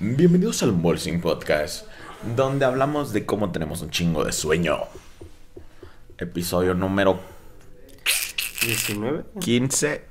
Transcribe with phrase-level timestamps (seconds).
[0.00, 1.84] Bienvenidos al Molsing Podcast,
[2.36, 4.78] donde hablamos de cómo tenemos un chingo de sueño.
[6.16, 7.18] Episodio número
[8.62, 9.24] 19.
[9.40, 10.04] 15.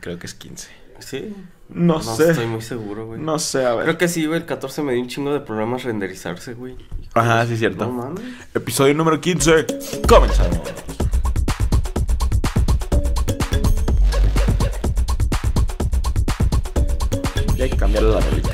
[0.00, 0.68] Creo que es 15.
[0.98, 1.32] Sí.
[1.68, 2.30] No, sé.
[2.30, 3.20] estoy muy seguro, güey.
[3.20, 3.84] No sé, a ver.
[3.84, 4.40] Creo que sí, güey.
[4.40, 6.76] El 14 me dio un chingo de programas renderizarse, güey.
[7.14, 7.86] Ajá, sí, cierto.
[7.86, 8.24] No mames.
[8.52, 9.66] Episodio número 15.
[10.08, 10.58] Comenzamos.
[17.60, 18.53] Hay que cambiarle la rolita.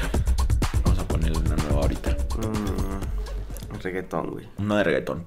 [4.10, 4.48] Reggaetón, güey.
[4.59, 5.27] Una de reggaetón.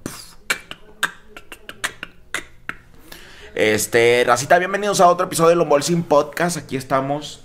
[3.54, 6.56] Este, Racita, bienvenidos a otro episodio de Lombolsin Podcast.
[6.56, 7.40] Aquí estamos,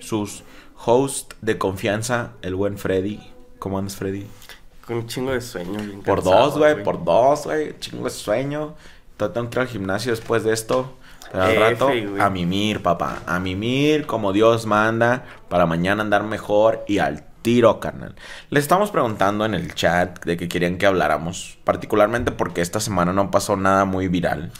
[0.00, 0.42] sus
[0.84, 3.20] hosts de confianza, el buen Freddy.
[3.58, 4.26] ¿Cómo andas, Freddy?
[4.86, 7.78] Con un chingo de sueño, bien Por cansado, dos, güey, por dos, güey.
[7.78, 8.74] Chingo de sueño.
[9.16, 10.92] Todavía Tengo que ir al gimnasio después de esto.
[11.32, 11.88] Pero al rato,
[12.20, 13.22] a mimir, papá.
[13.26, 15.24] A mimir como Dios manda.
[15.48, 18.16] Para mañana andar mejor y al tiro, carnal.
[18.48, 21.58] Le estamos preguntando en el chat de que querían que habláramos.
[21.62, 24.50] Particularmente porque esta semana no pasó nada muy viral.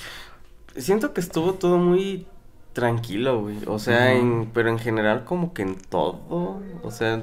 [0.77, 2.27] Siento que estuvo todo muy
[2.75, 3.57] tranquilo, güey.
[3.67, 6.61] O sea, en, pero en general como que en todo.
[6.83, 7.23] O sea,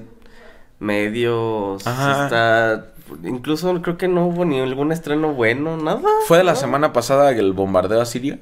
[0.80, 1.86] medios.
[1.86, 2.24] Ajá.
[2.24, 2.88] Está...
[3.24, 6.10] Incluso creo que no hubo ni algún estreno bueno, nada.
[6.28, 6.58] ¿Fue de la ¿no?
[6.58, 8.40] semana pasada el bombardeo a Siria?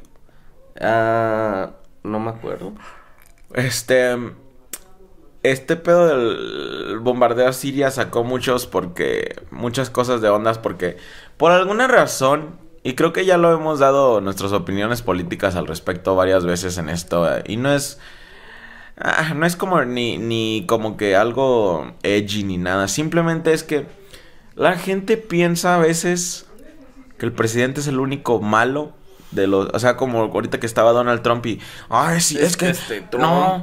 [0.80, 1.72] Ah,
[2.04, 2.72] no me acuerdo.
[3.54, 4.16] Este.
[5.42, 9.42] Este pedo del bombardeo Siria sacó muchos porque.
[9.52, 10.98] Muchas cosas de ondas porque.
[11.38, 12.58] Por alguna razón.
[12.84, 16.90] Y creo que ya lo hemos dado nuestras opiniones políticas al respecto varias veces en
[16.90, 17.28] esto.
[17.46, 18.00] Y no es.
[18.98, 22.88] ah, no es como ni, ni como que algo edgy ni nada.
[22.88, 23.86] Simplemente es que.
[24.56, 26.46] La gente piensa a veces
[27.18, 28.94] que el presidente es el único malo
[29.32, 32.58] de los, o sea, como ahorita que estaba Donald Trump y, ay, sí, es, Es
[32.58, 33.24] que este Trump.
[33.24, 33.62] no,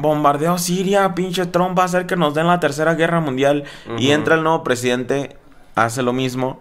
[0.00, 3.64] bombardeo Siria, pinche Trump va a hacer que nos den la tercera guerra mundial
[3.98, 5.36] y entra el nuevo presidente,
[5.74, 6.60] hace lo mismo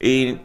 [0.00, 0.38] y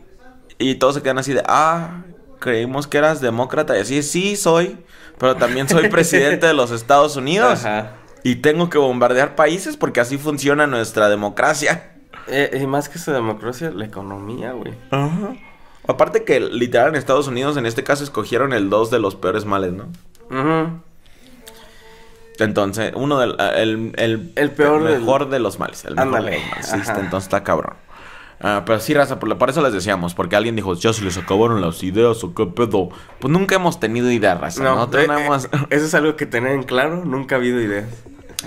[0.62, 2.04] y todos se quedan así de, ah,
[2.40, 4.78] creímos que eras demócrata y así, sí soy,
[5.18, 7.94] pero también soy presidente de los Estados Unidos Ajá.
[8.24, 11.94] y tengo que bombardear países porque así funciona nuestra democracia.
[12.28, 14.74] Eh, y más que esa democracia, la economía, güey.
[14.92, 15.36] Ajá.
[15.92, 19.46] Aparte que literal en Estados Unidos en este caso escogieron el dos de los peores
[19.46, 19.88] males, ¿no?
[22.40, 25.86] Entonces, uno del el, el, El peor del- mejor de los males.
[25.86, 26.74] El mejor Ándale, de los males.
[26.90, 27.00] Ajá.
[27.00, 27.74] entonces está cabrón.
[28.44, 31.16] Ah, pero sí, raza, por, por eso les decíamos, porque alguien dijo, ya se les
[31.20, 32.90] acabaron las ideas o qué pedo.
[33.20, 34.64] Pues nunca hemos tenido ideas, raza.
[34.64, 37.62] No, eh, nada eh, más, eso es algo que tener en claro, nunca ha habido
[37.62, 37.86] ideas.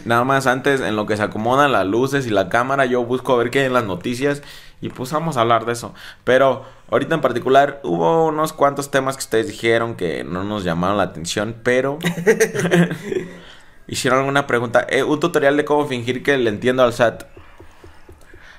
[0.05, 3.35] nada más antes, en lo que se acomodan las luces y la cámara, yo busco
[3.35, 4.43] a ver qué hay en las noticias
[4.81, 5.95] y pues vamos a hablar de eso.
[6.25, 10.97] Pero ahorita en particular hubo unos cuantos temas que ustedes dijeron que no nos llamaron
[10.97, 11.99] la atención, pero
[13.87, 14.87] hicieron alguna pregunta.
[14.89, 17.25] Eh, un tutorial de cómo fingir que le entiendo al SAT.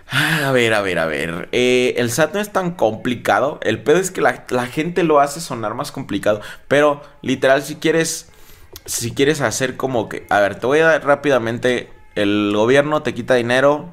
[0.07, 1.49] Ah, A ver, a ver, a ver.
[1.51, 3.59] Eh, el SAT no es tan complicado.
[3.63, 6.41] El pedo es que la, la gente lo hace sonar más complicado.
[6.67, 8.29] Pero, literal, si quieres.
[8.85, 10.27] Si quieres hacer como que.
[10.29, 11.89] A ver, te voy a dar rápidamente.
[12.13, 13.89] El gobierno te quita dinero.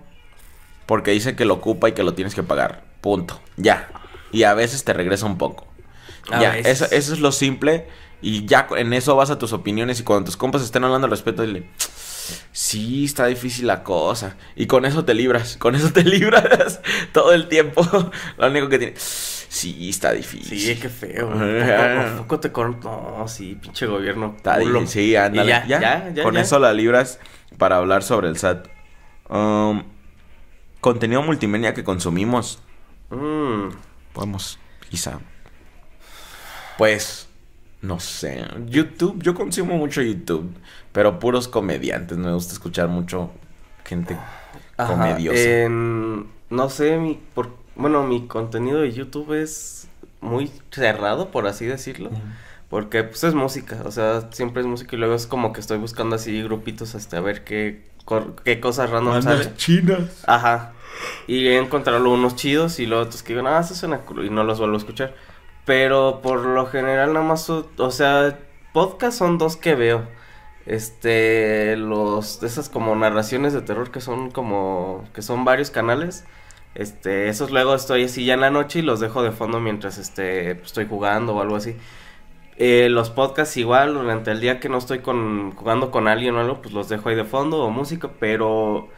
[0.86, 2.84] Porque dice que lo ocupa y que lo tienes que pagar.
[3.00, 3.40] Punto.
[3.56, 3.88] Ya.
[4.32, 5.66] Y a veces te regresa un poco.
[6.30, 7.86] A ya, eso, eso es lo simple.
[8.20, 10.00] Y ya en eso vas a tus opiniones.
[10.00, 11.68] Y cuando tus compas estén hablando al respecto, dile.
[12.52, 14.36] Sí, está difícil la cosa.
[14.56, 15.56] Y con eso te libras.
[15.58, 16.80] Con eso te libras
[17.12, 17.82] todo el tiempo.
[18.38, 18.94] Lo único que tiene.
[18.96, 20.58] Sí, está difícil.
[20.58, 21.30] Sí, qué feo.
[21.30, 22.80] Poco, poco te corren.
[22.82, 24.34] No, sí, pinche gobierno.
[24.36, 24.80] Está culo.
[24.80, 25.02] difícil.
[25.02, 25.48] Sí, ándale.
[25.48, 27.18] Ya, ya, ya, Con eso la libras
[27.58, 28.68] para hablar sobre el SAT.
[29.28, 29.82] Um,
[30.80, 32.60] contenido multimedia que consumimos.
[33.10, 33.68] Mm,
[34.12, 34.58] Podemos,
[34.90, 35.18] quizá.
[36.78, 37.28] Pues,
[37.80, 38.44] no sé.
[38.66, 40.52] YouTube, yo consumo mucho YouTube.
[40.92, 42.18] Pero puros comediantes.
[42.18, 43.30] Me gusta escuchar mucho
[43.84, 44.16] gente
[44.76, 45.38] ajá, comediosa.
[45.40, 49.88] en- no sé, mi, por, bueno, mi contenido de YouTube es
[50.20, 52.10] muy cerrado, por así decirlo.
[52.68, 55.76] Porque pues es música, o sea, siempre es música y luego es como que estoy
[55.78, 60.24] buscando así grupitos hasta ver qué, cor- qué cosas random Bandas chinas.
[60.26, 60.72] Ajá.
[61.26, 64.30] Y he encontrado unos chidos y luego otros que digo, ah, eso suena cool", y
[64.30, 65.14] no los vuelvo a escuchar.
[65.64, 68.38] Pero por lo general nada más, o sea,
[68.72, 70.06] podcast son dos que veo.
[70.66, 76.24] Este, los, esas como narraciones de terror que son como, que son varios canales.
[76.74, 79.98] Este, esos luego estoy así ya en la noche y los dejo de fondo mientras
[79.98, 81.76] este, estoy jugando o algo así.
[82.56, 86.40] Eh, los podcasts igual, durante el día que no estoy con, jugando con alguien o
[86.40, 88.88] algo, pues los dejo ahí de fondo o música, pero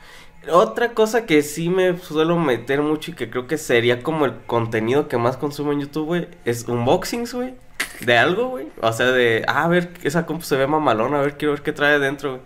[0.51, 4.35] otra cosa que sí me suelo meter mucho y que creo que sería como el
[4.47, 7.55] contenido que más consumo en YouTube, güey, es unboxings, güey,
[8.01, 8.69] de algo, güey.
[8.81, 11.63] O sea, de, ah, a ver, esa compu se ve mamalona, a ver, quiero ver
[11.63, 12.43] qué trae dentro, güey.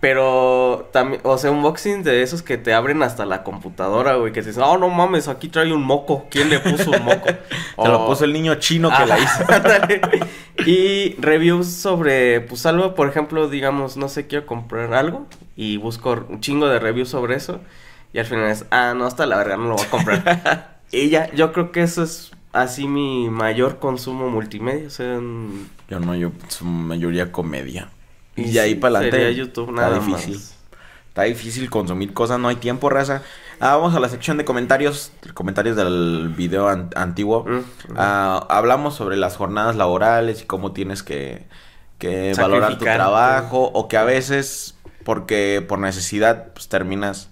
[0.00, 4.40] Pero también, o sea, unboxing de esos que te abren hasta la computadora, güey, que
[4.40, 6.26] te dicen, oh, no mames, aquí trae un moco.
[6.30, 7.26] ¿Quién le puso un moco?
[7.82, 9.44] Te lo puso el niño chino que la hizo.
[10.66, 15.26] Y reviews sobre, pues algo, por ejemplo, digamos, no sé, quiero comprar algo
[15.56, 17.60] y busco un chingo de reviews sobre eso.
[18.12, 20.78] Y al final es, ah, no, hasta la verga, no lo voy a comprar.
[20.92, 24.86] y ya, yo creo que eso es así mi mayor consumo multimedia.
[24.86, 27.88] O sea, en- Yo no, yo su mayoría comedia.
[28.36, 29.24] Y, Y de ahí para adelante.
[29.24, 30.34] sería YouTube nada está difícil.
[30.34, 30.56] más.
[31.08, 33.22] Está difícil consumir cosas, no hay tiempo, raza.
[33.58, 37.44] Ah, vamos a la sección de comentarios, comentarios del video an- antiguo.
[37.44, 37.64] Mm, mm.
[37.96, 41.46] Ah, hablamos sobre las jornadas laborales y cómo tienes que,
[41.98, 47.28] que valorar tu trabajo o que a veces, porque por necesidad, pues terminas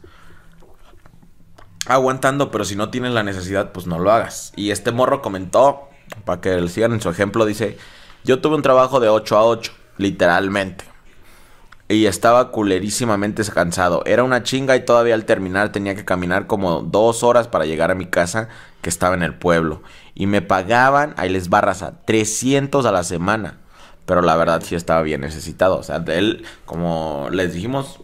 [1.87, 4.53] aguantando, pero si no tienes la necesidad, pues no lo hagas.
[4.57, 5.89] Y este morro comentó,
[6.25, 7.79] para que le sigan en su ejemplo, dice,
[8.25, 10.85] yo tuve un trabajo de 8 a 8, literalmente.
[11.91, 14.03] Y estaba culerísimamente cansado.
[14.05, 17.91] Era una chinga y todavía al terminar tenía que caminar como dos horas para llegar
[17.91, 18.49] a mi casa
[18.83, 19.83] que estaba en el pueblo.
[20.15, 23.59] Y me pagaban, ahí les barras a 300 a la semana.
[24.05, 25.79] Pero la verdad sí estaba bien necesitado.
[25.79, 28.01] O sea, él, como les dijimos,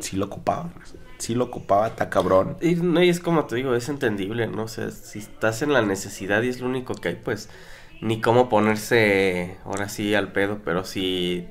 [0.00, 0.70] sí lo ocupaba.
[1.18, 2.56] Sí lo ocupaba, está cabrón.
[2.60, 4.64] Y no, y es como te digo, es entendible, ¿no?
[4.64, 7.48] O sea, si estás en la necesidad y es lo único que hay, pues
[8.00, 11.48] ni cómo ponerse ahora sí al pedo, pero si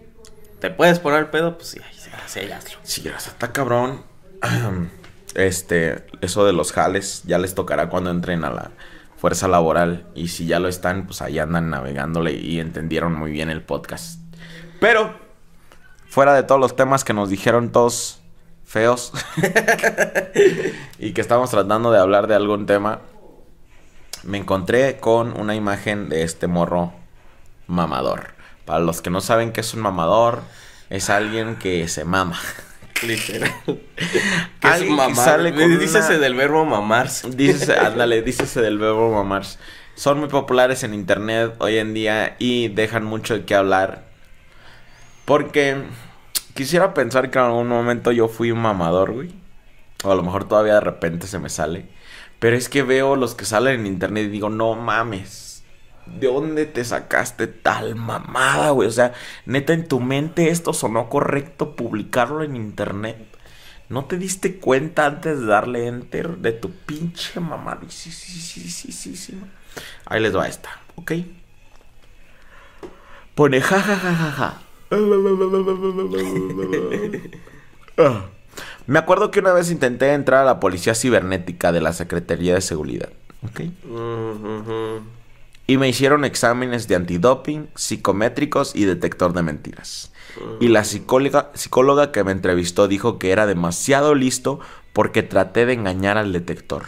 [0.60, 2.80] te puedes poner al pedo, pues sí, sí, sí, hazlo.
[2.84, 4.04] Sí, o sea, está cabrón.
[5.36, 8.72] Este, eso de los jales ya les tocará cuando entren a la
[9.18, 10.08] fuerza laboral.
[10.16, 14.20] Y si ya lo están, pues ahí andan navegándole y entendieron muy bien el podcast.
[14.80, 15.14] Pero,
[16.08, 18.20] fuera de todos los temas que nos dijeron todos
[18.64, 19.14] feos
[21.00, 23.02] y que estamos tratando de hablar de algún tema,
[24.24, 26.94] me encontré con una imagen de este morro
[27.68, 28.32] mamador.
[28.66, 30.42] Para los que no saben qué es un mamador,
[30.90, 32.40] es alguien que se mama.
[33.04, 33.52] Literal.
[34.62, 35.16] Alguien es mamar.
[35.16, 37.30] sale con Dícese una- del verbo mamarse.
[37.30, 39.60] Dícese, ándale, dícese del verbo mamarse.
[39.96, 44.06] Son muy populares en internet hoy en día y dejan mucho de qué hablar.
[45.26, 45.78] Porque
[46.56, 49.32] quisiera pensar que en algún momento yo fui un mamador, güey.
[50.04, 51.86] O a lo mejor todavía de repente se me sale.
[52.40, 55.64] Pero es que veo los que salen en internet y digo, no mames.
[56.06, 58.88] ¿De dónde te sacaste tal mamada, güey?
[58.88, 59.14] O sea,
[59.46, 63.18] neta, en tu mente esto sonó correcto publicarlo en internet.
[63.90, 67.80] ¿No te diste cuenta antes de darle enter de tu pinche mamá?
[67.88, 69.40] Sí, sí, sí, sí, sí, sí.
[70.06, 71.14] Ahí les va esta, ¿ok?
[73.36, 74.62] Pone ja, ja, ja, ja, ja.
[78.88, 82.62] Me acuerdo que una vez intenté entrar a la policía cibernética de la Secretaría de
[82.62, 83.10] Seguridad.
[85.68, 90.14] Y me hicieron exámenes de antidoping, psicométricos y detector de mentiras.
[90.62, 94.62] Y la psicóloga, psicóloga que me entrevistó dijo que era demasiado listo
[94.94, 96.84] porque traté de engañar al detector.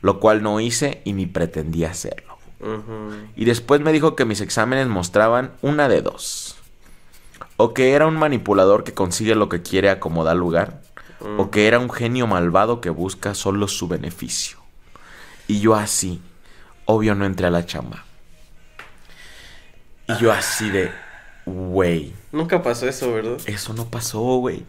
[0.00, 2.38] Lo cual no hice y ni pretendía hacerlo.
[3.36, 6.56] Y después me dijo que mis exámenes mostraban una de dos.
[7.58, 10.80] O que era un manipulador que consigue lo que quiere a como da lugar.
[11.20, 14.58] O que era un genio malvado que busca solo su beneficio.
[15.48, 16.20] Y yo así,
[16.84, 18.04] obvio no entré a la chamba.
[20.06, 20.90] Y yo así de,
[21.44, 23.38] güey, Nunca pasó eso, ¿verdad?
[23.46, 24.64] eso no pasó, güey.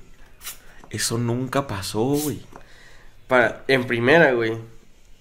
[0.90, 2.42] Eso nunca pasó, güey.
[3.28, 4.58] Para, en primera, güey.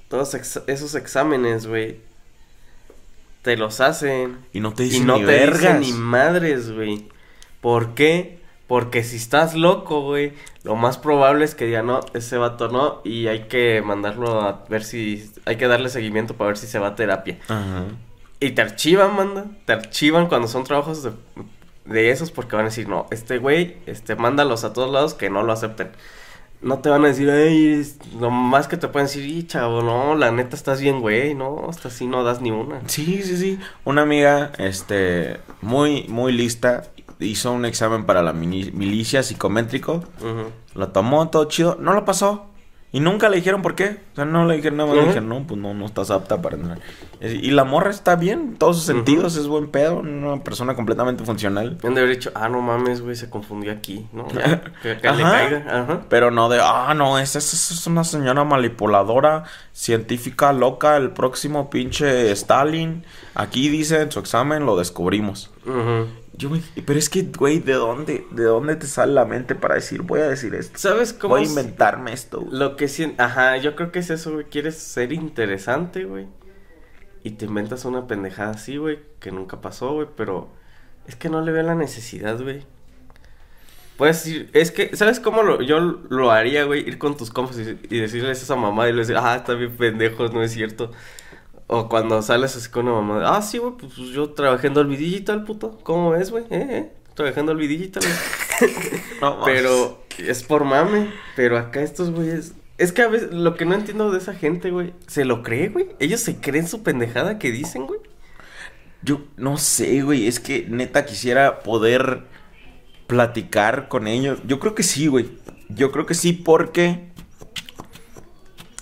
[0.09, 2.00] Todos ex- esos exámenes, güey.
[3.43, 4.38] Te los hacen.
[4.52, 5.61] Y no te Y dicen no ni te vergas.
[5.61, 7.07] dicen ni madres, güey.
[7.61, 8.41] ¿Por qué?
[8.69, 13.01] Porque si estás loco, güey, lo más probable es que diga, no, ese vato no,
[13.03, 16.79] y hay que mandarlo a ver si, hay que darle seguimiento para ver si se
[16.79, 17.39] va a terapia.
[17.49, 17.87] Ajá.
[18.41, 21.13] Y te archivan, manda, te archivan cuando son trabajos de,
[21.87, 25.31] de esos porque van a decir, no, este güey, este, mándalos a todos lados que
[25.31, 25.91] no lo acepten.
[26.61, 27.85] No te van a decir, ay,
[28.21, 31.69] lo más que te pueden decir, y chavo, no, la neta estás bien, güey, no,
[31.69, 32.81] hasta así no das ni una.
[32.87, 33.59] Sí, sí, sí.
[33.85, 36.85] Una amiga, este, muy, muy lista,
[37.21, 40.05] hizo un examen para la milicia psicométrico.
[40.21, 40.53] Ujú.
[40.75, 41.77] Lo tomó, todo chido.
[41.81, 42.49] No lo pasó.
[42.91, 43.99] Y nunca le dijeron por qué.
[44.13, 44.99] O sea, no le dijeron nada más.
[44.99, 46.79] Le dijeron, no, pues no, no estás apta para entrar.
[47.21, 49.37] Y la morra está bien, en todos sus sentidos.
[49.37, 49.99] Es buen pedo.
[49.99, 51.77] Una persona completamente funcional.
[51.85, 54.27] Han de haber dicho, ah, no mames, güey, se confundió aquí, ¿no?
[54.83, 56.01] que que le caiga, ajá.
[56.09, 62.31] Pero no de, ah, no, esa, es una señora manipuladora, científica loca, el próximo pinche
[62.31, 63.05] Stalin.
[63.35, 65.51] Aquí dice en su examen, lo descubrimos.
[65.67, 66.07] Ujú.
[66.38, 69.75] Yo me, pero es que, güey, ¿de dónde, ¿de dónde te sale la mente para
[69.75, 70.78] decir, voy a decir esto?
[70.78, 71.35] ¿Sabes cómo?
[71.35, 72.42] Voy a inventarme esto.
[72.42, 72.57] güey"?
[72.57, 76.28] Lo que sí, ajá, yo creo que es eso, güey, quieres ser interesante, güey.
[77.25, 80.49] Y te inventas una pendejada así, güey, que nunca pasó, güey, pero
[81.09, 82.64] es que no le veo la necesidad, güey.
[83.97, 86.87] Puedes ir, es que, ¿sabes cómo lo, yo lo haría, güey?
[86.88, 89.54] Ir con tus compas y, y decirles a esa mamá y les decir, ah, está
[89.54, 90.92] bien pendejos, no es cierto.
[91.71, 94.97] O cuando sales así con una mamá, ah, sí, güey, pues yo trabajé en Dolby
[94.97, 95.79] Digital, puto.
[95.83, 96.45] ¿Cómo ves, güey?
[96.45, 96.93] ¿Eh, eh?
[97.15, 98.73] Trabajé en Dolby Digital, güey.
[99.21, 101.13] No, Pero es por mame.
[101.37, 102.55] Pero acá estos güeyes.
[102.79, 105.69] Es que a veces lo que no entiendo de esa gente, güey, se lo cree,
[105.69, 105.91] güey.
[105.99, 108.01] Ellos se creen su pendejada que dicen, güey.
[109.03, 110.27] Yo no sé, güey.
[110.27, 112.25] Es que neta quisiera poder
[113.07, 114.39] platicar con ellos.
[114.47, 115.29] Yo creo que sí, güey.
[115.69, 117.09] Yo creo que sí porque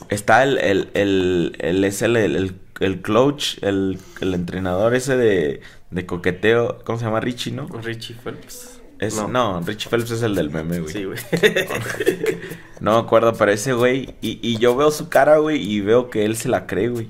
[0.08, 5.60] está el, el, el, el, es el, el, el coach, el, el entrenador ese de,
[5.90, 6.78] de coqueteo.
[6.84, 7.20] ¿Cómo se llama?
[7.20, 7.66] Richie, ¿no?
[7.68, 8.80] Richie Phelps.
[8.98, 9.60] Es, no.
[9.60, 10.92] Richie Phelps es el del meme, güey.
[10.92, 11.18] Sí, güey.
[12.80, 14.14] No me acuerdo, pero ese güey.
[14.20, 17.08] Y, y yo veo su cara, güey, y veo que él se la cree, güey.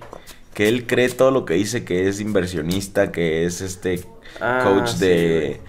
[0.54, 4.04] Que él cree todo lo que dice, que es inversionista, que es este
[4.40, 5.60] Ah, coach sí, de,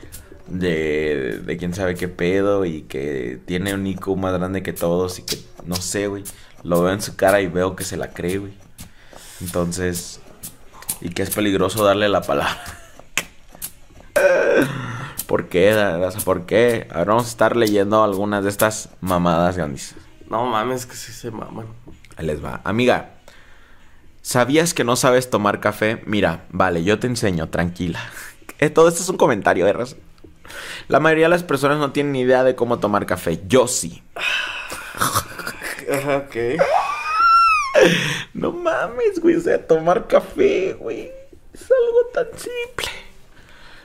[0.48, 1.40] de.
[1.46, 5.24] de quién sabe qué pedo y que tiene un IQ más grande que todos y
[5.24, 5.38] que.
[5.66, 6.24] No sé, güey.
[6.64, 8.54] Lo veo en su cara y veo que se la cree, güey.
[9.42, 10.20] Entonces.
[11.02, 12.58] Y que es peligroso darle la palabra.
[15.28, 15.76] ¿Por qué?
[16.24, 16.88] ¿Por qué?
[16.90, 19.96] Ahora vamos a estar leyendo algunas de estas mamadas grandes.
[20.30, 21.68] No mames, que sí se maman.
[22.16, 22.62] Ahí les va.
[22.64, 23.12] Amiga,
[24.22, 26.02] ¿sabías que no sabes tomar café?
[26.06, 28.00] Mira, vale, yo te enseño, tranquila.
[28.60, 30.00] Eh, todo esto es un comentario de razón.
[30.88, 33.40] La mayoría de las personas no tienen ni idea de cómo tomar café.
[33.48, 34.02] Yo sí.
[35.90, 36.36] Ok.
[38.34, 39.36] No mames, güey.
[39.36, 41.12] O sea, tomar café, güey.
[41.54, 42.88] Es algo tan simple.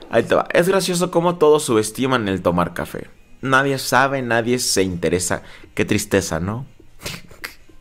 [0.09, 0.47] Ahí te va.
[0.53, 3.07] Es gracioso cómo todos subestiman el tomar café.
[3.41, 5.41] Nadie sabe, nadie se interesa.
[5.73, 6.65] Qué tristeza, ¿no?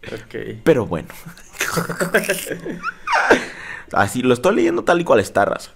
[0.07, 0.61] Ok.
[0.65, 1.09] Pero bueno.
[3.93, 5.71] Así lo estoy leyendo tal y cual está, raza.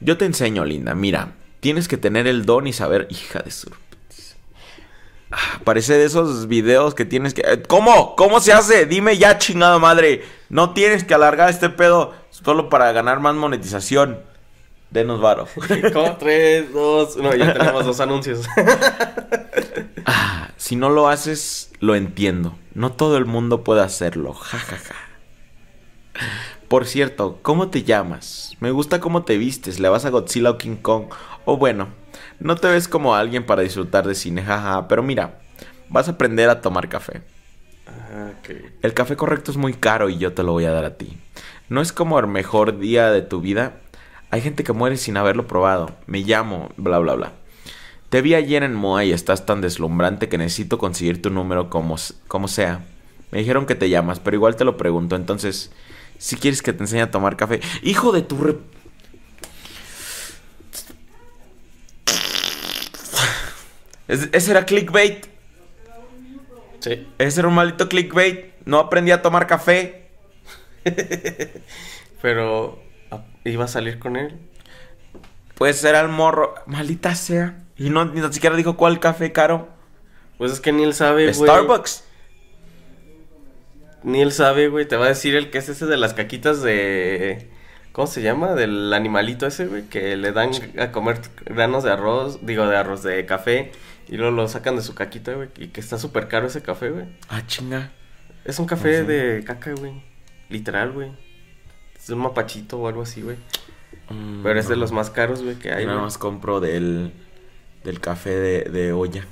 [0.00, 0.94] Yo te enseño, linda.
[0.94, 3.08] Mira, tienes que tener el don y saber.
[3.10, 3.72] Hija de sur.
[5.64, 7.42] Parece de esos videos que tienes que.
[7.42, 8.16] eh, ¿Cómo?
[8.16, 8.86] ¿Cómo se hace?
[8.86, 10.24] Dime ya, chingada madre.
[10.48, 14.20] No tienes que alargar este pedo solo para ganar más monetización.
[14.90, 15.46] Denos varo.
[15.92, 16.16] ¿Cómo?
[16.16, 17.16] Tres, dos.
[17.18, 18.46] No, ya tenemos dos anuncios.
[20.10, 22.56] Ah, si no lo haces, lo entiendo.
[22.72, 24.32] No todo el mundo puede hacerlo.
[24.32, 24.94] Ja, ja, ja.
[26.68, 28.52] Por cierto, ¿cómo te llamas?
[28.60, 29.80] Me gusta cómo te vistes.
[29.80, 31.06] ¿Le vas a Godzilla o King Kong?
[31.44, 31.88] O bueno,
[32.40, 34.88] no te ves como alguien para disfrutar de cine, jaja.
[34.88, 35.40] Pero mira,
[35.88, 37.22] vas a aprender a tomar café.
[37.86, 38.50] Ajá, ok.
[38.82, 41.16] El café correcto es muy caro y yo te lo voy a dar a ti.
[41.68, 43.80] No es como el mejor día de tu vida.
[44.30, 45.96] Hay gente que muere sin haberlo probado.
[46.06, 47.32] Me llamo, bla, bla, bla.
[48.08, 51.96] Te vi ayer en Moa y estás tan deslumbrante que necesito conseguir tu número como,
[52.26, 52.84] como sea.
[53.30, 55.16] Me dijeron que te llamas, pero igual te lo pregunto.
[55.16, 55.70] Entonces,
[56.16, 57.60] si quieres que te enseñe a tomar café.
[57.82, 58.56] Hijo de tu re...
[64.08, 65.26] Es- ese era clickbait.
[66.80, 67.06] Sí.
[67.18, 68.52] Ese era un maldito clickbait.
[68.64, 70.08] No aprendí a tomar café.
[72.22, 72.80] Pero.
[73.10, 74.38] ah, ¿Iba a salir con él?
[75.54, 76.54] Pues era el morro.
[76.66, 77.64] Maldita sea.
[77.76, 79.68] Y no ni siquiera dijo cuál café caro.
[80.36, 81.34] Pues es que ni él sabe, güey.
[81.34, 82.04] Starbucks.
[84.04, 84.86] Ni él sabe, güey.
[84.86, 87.48] Te va a decir el que es ese de las caquitas de.
[87.92, 88.54] ¿Cómo se llama?
[88.54, 89.82] Del animalito ese, güey.
[89.84, 92.38] Que le dan a comer granos de arroz.
[92.46, 93.72] Digo, de arroz de café.
[94.08, 95.48] Y luego lo sacan de su caquita, güey.
[95.58, 97.06] Y que está súper caro ese café, güey.
[97.28, 97.92] Ah, chinga.
[98.44, 100.02] Es un café de caca, güey.
[100.48, 101.12] Literal, güey.
[101.96, 103.36] Es un mapachito o algo así, güey.
[104.08, 106.04] Mm, Pero es de los más caros, güey, que hay, nada güey.
[106.06, 107.12] más compro del,
[107.84, 109.26] del café de, de olla.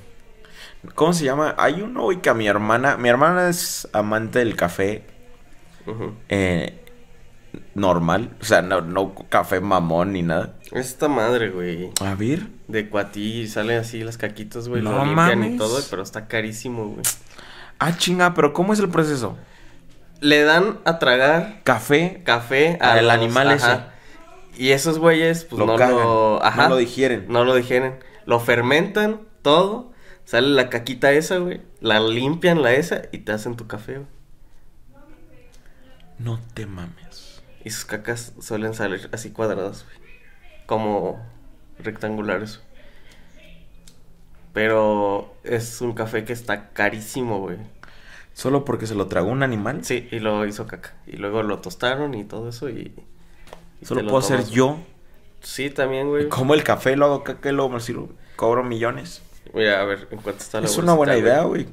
[0.95, 1.54] ¿Cómo se llama?
[1.59, 2.97] Hay uno, güey, que a mi hermana...
[2.99, 5.04] Mi hermana es amante del café
[6.28, 6.85] eh,
[7.75, 8.37] normal.
[8.40, 10.54] O sea, no, no café mamón ni nada.
[10.73, 11.90] Esta madre, güey.
[12.00, 12.47] A ver.
[12.68, 14.82] De cuatí sale así las caquitas, güey.
[14.82, 15.54] No lo limpian mames.
[15.54, 17.02] y todo, pero está carísimo, güey.
[17.78, 19.37] Ah, chinga, pero ¿cómo es el proceso?
[20.20, 22.23] Le dan a tragar Café.
[22.25, 23.92] café Al los- animal ajá.
[24.56, 26.42] Y esos güeyes, pues Lo no cagan, lo.
[26.44, 26.62] Ajá.
[26.64, 27.26] no lo digieren.
[27.28, 27.99] No lo digieren.
[28.25, 29.92] Lo fermentan todo.
[30.25, 31.61] Sale la caquita esa, güey.
[31.80, 34.06] La limpian la esa y te hacen tu café, güey.
[36.18, 37.42] No te mames.
[37.64, 39.96] Y sus cacas suelen salir así cuadradas, güey.
[40.66, 41.25] Como
[41.78, 42.61] rectangulares.
[44.52, 47.59] Pero es un café que está carísimo, güey.
[48.33, 49.85] ¿Solo porque se lo tragó un animal?
[49.85, 50.95] Sí, y lo hizo caca.
[51.06, 52.92] Y luego lo tostaron y todo eso y...
[53.80, 54.45] y Solo puedo güey.
[54.50, 54.78] yo.
[55.40, 56.28] Sí, también, güey.
[56.28, 58.11] Como el café, lo hago caca y luego me sirvo.
[58.37, 59.23] Cobro millones.
[59.54, 61.66] Mira, a ver, en cuánto está la Es una buena idea, güey.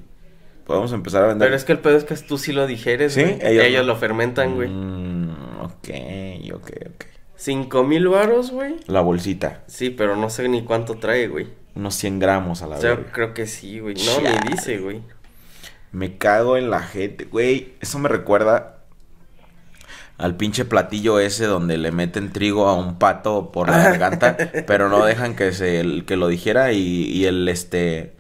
[0.66, 1.48] Podemos empezar a vender.
[1.48, 3.22] Pero es que el pedo es que tú sí lo digieres, ¿Sí?
[3.22, 3.38] güey.
[3.42, 3.94] Ellos Ellos, no.
[3.94, 4.70] lo fermentan, güey.
[4.70, 5.90] Mm, ok,
[6.56, 7.06] ok, ok.
[7.44, 8.76] Cinco mil varos, güey.
[8.88, 9.64] La bolsita.
[9.68, 11.48] Sí, pero no sé ni cuánto trae, güey.
[11.76, 13.08] unos 100 gramos a la Yo vez.
[13.12, 13.96] creo que sí, güey.
[13.96, 15.02] No, ni dice, güey.
[15.92, 17.74] Me cago en la gente, güey.
[17.82, 18.78] Eso me recuerda
[20.18, 24.88] al pinche platillo ese donde le meten trigo a un pato por la garganta, pero
[24.88, 28.16] no dejan que se el- que lo dijera y, y el este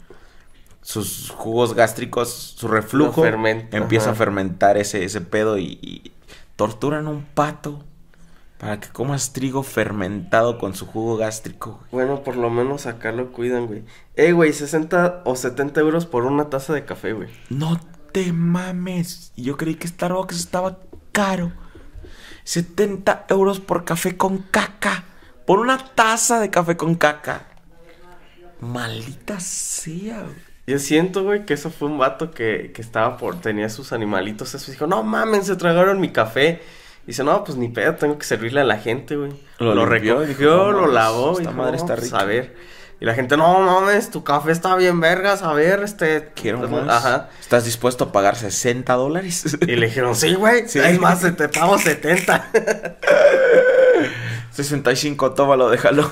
[0.81, 6.11] sus jugos gástricos, su reflujo fermenta, empieza a fermentar ese ese pedo y, y
[6.57, 7.85] torturan un pato
[8.63, 11.81] para que comas trigo fermentado con su jugo gástrico.
[11.91, 12.05] güey.
[12.05, 13.83] Bueno, por lo menos acá lo cuidan, güey.
[14.15, 17.27] Eh, güey, 60 o 70 euros por una taza de café, güey.
[17.49, 17.77] No
[18.13, 19.33] te mames.
[19.35, 20.79] Yo creí que Starbucks estaba
[21.11, 21.51] caro.
[22.45, 25.03] 70 euros por café con caca.
[25.45, 27.47] Por una taza de café con caca.
[28.61, 30.21] Maldita sea.
[30.21, 30.35] güey.
[30.67, 33.41] Yo siento, güey, que eso fue un vato que, que estaba por...
[33.41, 34.71] Tenía sus animalitos, eso.
[34.71, 36.61] Dijo, no mames, se tragaron mi café.
[37.05, 39.31] Dice, no, pues ni pedo, tengo que servirle a la gente, güey.
[39.59, 41.31] Lo Lo, limpió, recogió, dijo, lo lavó.
[41.31, 42.19] esta dijo, madre "No, está pues, rica".
[42.19, 42.55] A ver.
[43.01, 46.29] Y la gente, no mames, tu café está bien vergas, a ver, este...
[46.35, 46.87] Quiero pues, más.
[46.87, 47.29] Ajá.
[47.41, 49.57] ¿Estás dispuesto a pagar 60 dólares?
[49.67, 50.79] Y le dijeron, sí, güey, Sí.
[50.79, 52.47] es más, te pago 70.
[54.51, 56.09] 65, tómalo, déjalo.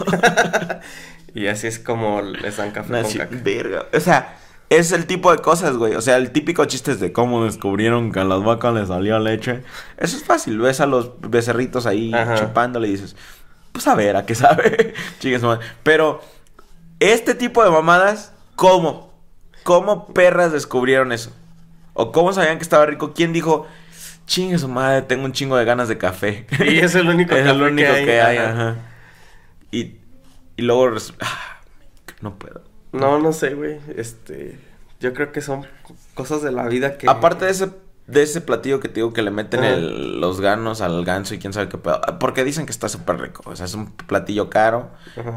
[1.34, 3.38] y así es como les dan café Nah, con caca.
[3.44, 3.86] verga.
[3.94, 4.38] O sea,
[4.72, 5.96] es el tipo de cosas, güey.
[5.96, 9.20] O sea, el típico chiste es de cómo descubrieron que a las vacas les salía
[9.20, 9.64] leche.
[9.98, 10.58] Eso es fácil.
[10.60, 12.36] Ves a los becerritos ahí Ajá.
[12.36, 13.18] chupándole y dices,
[13.74, 14.94] pues a ver, ¿a qué sabe?
[15.42, 15.66] Madre.
[15.84, 16.22] Pero,
[17.02, 19.14] este tipo de mamadas, ¿cómo?
[19.64, 21.34] ¿Cómo perras descubrieron eso?
[21.92, 23.12] ¿O cómo sabían que estaba rico?
[23.14, 23.68] ¿Quién dijo,
[24.26, 26.48] chingue su madre, tengo un chingo de ganas de café?
[26.66, 28.52] Y es el único es el que único hay, que hay, ajá.
[28.52, 28.76] ajá.
[29.70, 29.98] Y,
[30.56, 31.60] y luego, ah,
[32.22, 32.71] no puedo.
[32.92, 33.80] No, no sé, güey.
[33.96, 34.58] Este,
[35.00, 35.66] yo creo que son
[36.14, 37.10] cosas de la vida que.
[37.10, 37.70] Aparte de ese,
[38.08, 41.40] de ese platillo que te digo que le meten el- los ganos al ganso y
[41.40, 42.02] quién sabe qué pedo.
[42.20, 43.44] Porque dicen que está súper rico.
[43.46, 44.90] O sea, es un platillo caro.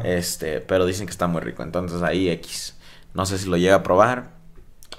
[0.03, 1.63] Este, pero dicen que está muy rico.
[1.63, 2.75] Entonces ahí X.
[3.13, 4.35] No sé si lo llega a probar.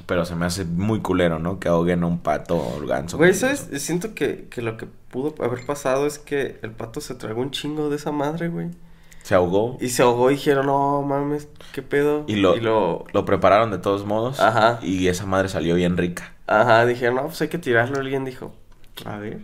[0.06, 1.58] Pero se me hace muy culero, ¿no?
[1.58, 3.16] Que ahoguen a un pato o el ganso.
[3.16, 3.68] Güey, ¿sabes?
[3.78, 7.50] Siento que, que lo que pudo haber pasado es que el pato se tragó un
[7.50, 8.68] chingo de esa madre, güey.
[9.26, 9.76] Se ahogó.
[9.80, 12.22] Y se ahogó y dijeron, no mames, ¿qué pedo?
[12.28, 14.38] Y lo, lo- lo prepararon de todos modos.
[14.38, 14.78] Ajá.
[14.82, 16.32] Y esa madre salió bien rica.
[16.46, 17.98] Ajá, dijeron, no, pues hay que tirarlo.
[17.98, 18.54] Alguien dijo,
[19.04, 19.40] a ver.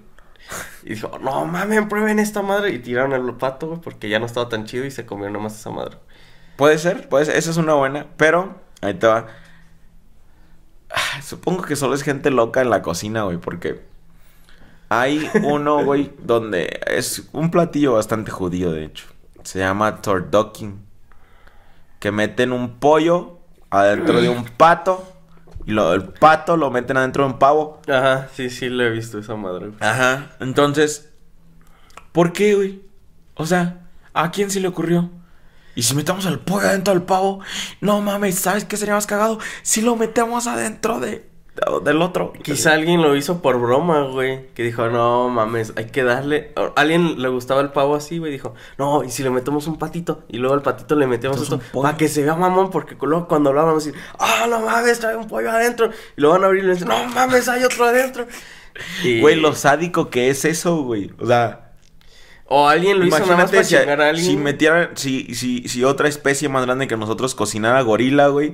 [0.84, 2.70] Y dijo, no mames, prueben esta madre.
[2.70, 5.58] Y tiraron el pato, güey, porque ya no estaba tan chido y se comió nomás
[5.58, 5.96] esa madre.
[6.56, 7.34] Puede ser, puede ser.
[7.36, 8.06] Esa es una buena.
[8.16, 9.26] Pero, ahí te va.
[10.90, 13.80] Ah, Supongo que solo es gente loca en la cocina, güey, porque
[14.90, 19.06] hay uno, güey, donde es un platillo bastante judío, de hecho.
[19.44, 20.84] Se llama turducken.
[21.98, 23.38] Que meten un pollo
[23.70, 25.08] adentro de un pato.
[25.64, 27.80] Y lo, el pato lo meten adentro de un pavo.
[27.88, 29.78] Ajá, sí, sí, lo he visto esa madre, güey.
[29.80, 30.32] Ajá.
[30.40, 31.10] Entonces,
[32.10, 32.82] ¿por qué, güey?
[33.34, 33.80] O sea,
[34.12, 35.10] ¿a quién se le ocurrió?
[35.76, 37.40] Y si metemos el pollo adentro del pavo,
[37.80, 39.38] no mames, ¿sabes qué sería más cagado?
[39.62, 41.30] Si lo metemos adentro de, de-
[41.84, 42.32] del otro.
[42.42, 44.48] Quizá alguien lo hizo por broma, güey.
[44.54, 46.52] Que dijo, no mames, hay que darle.
[46.76, 48.32] alguien le gustaba el pavo así, güey.
[48.32, 50.24] Dijo, no, y si le metemos un patito.
[50.28, 51.80] Y luego al patito le metemos Entonces, esto.
[51.82, 55.28] Para que se vea mamón, porque luego cuando a decir, ah, no mames, trae un
[55.28, 55.90] pollo adentro.
[56.16, 58.26] Y lo van a abrir y le dicen, no mames, hay otro adentro.
[59.04, 61.10] Y- Güey, lo sádico que es eso, güey.
[61.20, 61.72] O sea,
[62.46, 64.26] O alguien lo hizo nada más para si, chingar a alguien.
[64.26, 68.50] si metieran, si, si, si otra especie más grande que nosotros cocinara gorila, güey,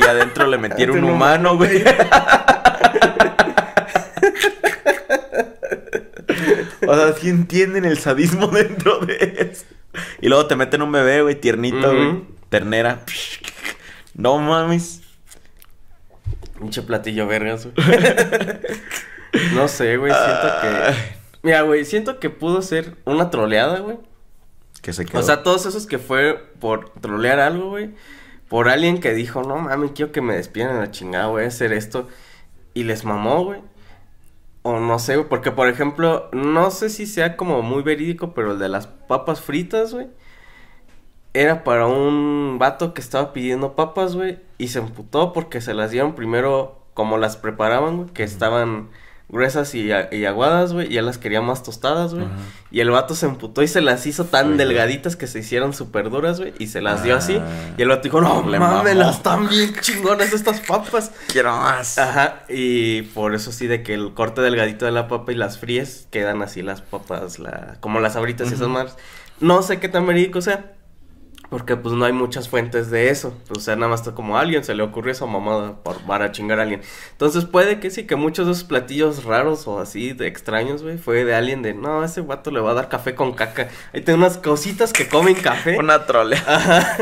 [0.00, 1.84] y adentro le metiera un humano, güey.
[6.90, 9.64] o sea, si entienden el sadismo dentro de eso.
[10.20, 12.24] Y luego te meten un bebé, güey, tiernito, güey.
[12.48, 13.04] Ternera.
[14.14, 15.02] No mames.
[16.58, 17.74] Pinche platillo vergas, güey.
[19.54, 21.20] no sé, güey, siento que...
[21.42, 23.98] Mira, güey, siento que pudo ser una troleada, güey.
[24.82, 25.18] Que se quedó.
[25.18, 27.90] O sea, todos esos que fue por trolear algo, güey.
[28.48, 31.48] Por alguien que dijo, no mames, quiero que me despidan a la chingada, voy a
[31.48, 32.08] hacer esto.
[32.74, 33.60] Y les mamó, güey.
[34.62, 38.52] O no sé, güey, porque por ejemplo, no sé si sea como muy verídico, pero
[38.52, 40.08] el de las papas fritas, güey.
[41.32, 44.40] Era para un vato que estaba pidiendo papas, güey.
[44.58, 48.08] Y se emputó porque se las dieron primero como las preparaban, güey.
[48.10, 48.90] Que estaban
[49.30, 50.92] gruesas y, aguadas, güey.
[50.92, 52.26] Y él las quería más tostadas, güey.
[52.70, 56.10] Y el vato se emputó y se las hizo tan delgaditas que se hicieron súper
[56.10, 56.52] duras, güey.
[56.58, 57.36] Y se las dio así.
[57.36, 57.74] Ah.
[57.76, 61.12] Y el vato dijo, no Le mames, las están bien chingonas estas papas.
[61.28, 61.98] Quiero más.
[61.98, 65.58] Ajá, y por eso sí, de que el corte delgadito de la papa y las
[65.58, 68.94] fríes quedan así las papas, la, como las abritas y esas madres.
[69.40, 70.72] No sé qué tan verídico sea,
[71.50, 73.34] Porque pues no hay muchas fuentes de eso.
[73.54, 76.30] O sea, nada más está como a alguien se le ocurrió esa mamada por, para
[76.30, 76.80] chingar a alguien.
[77.10, 80.96] Entonces puede que sí, que muchos de esos platillos raros o así de extraños, güey,
[80.96, 83.68] fue de alguien de, no, ese vato le va a dar café con caca.
[83.92, 85.76] Ahí tiene unas cositas que comen café.
[85.76, 86.36] Una trole.
[86.46, 86.96] Ajá.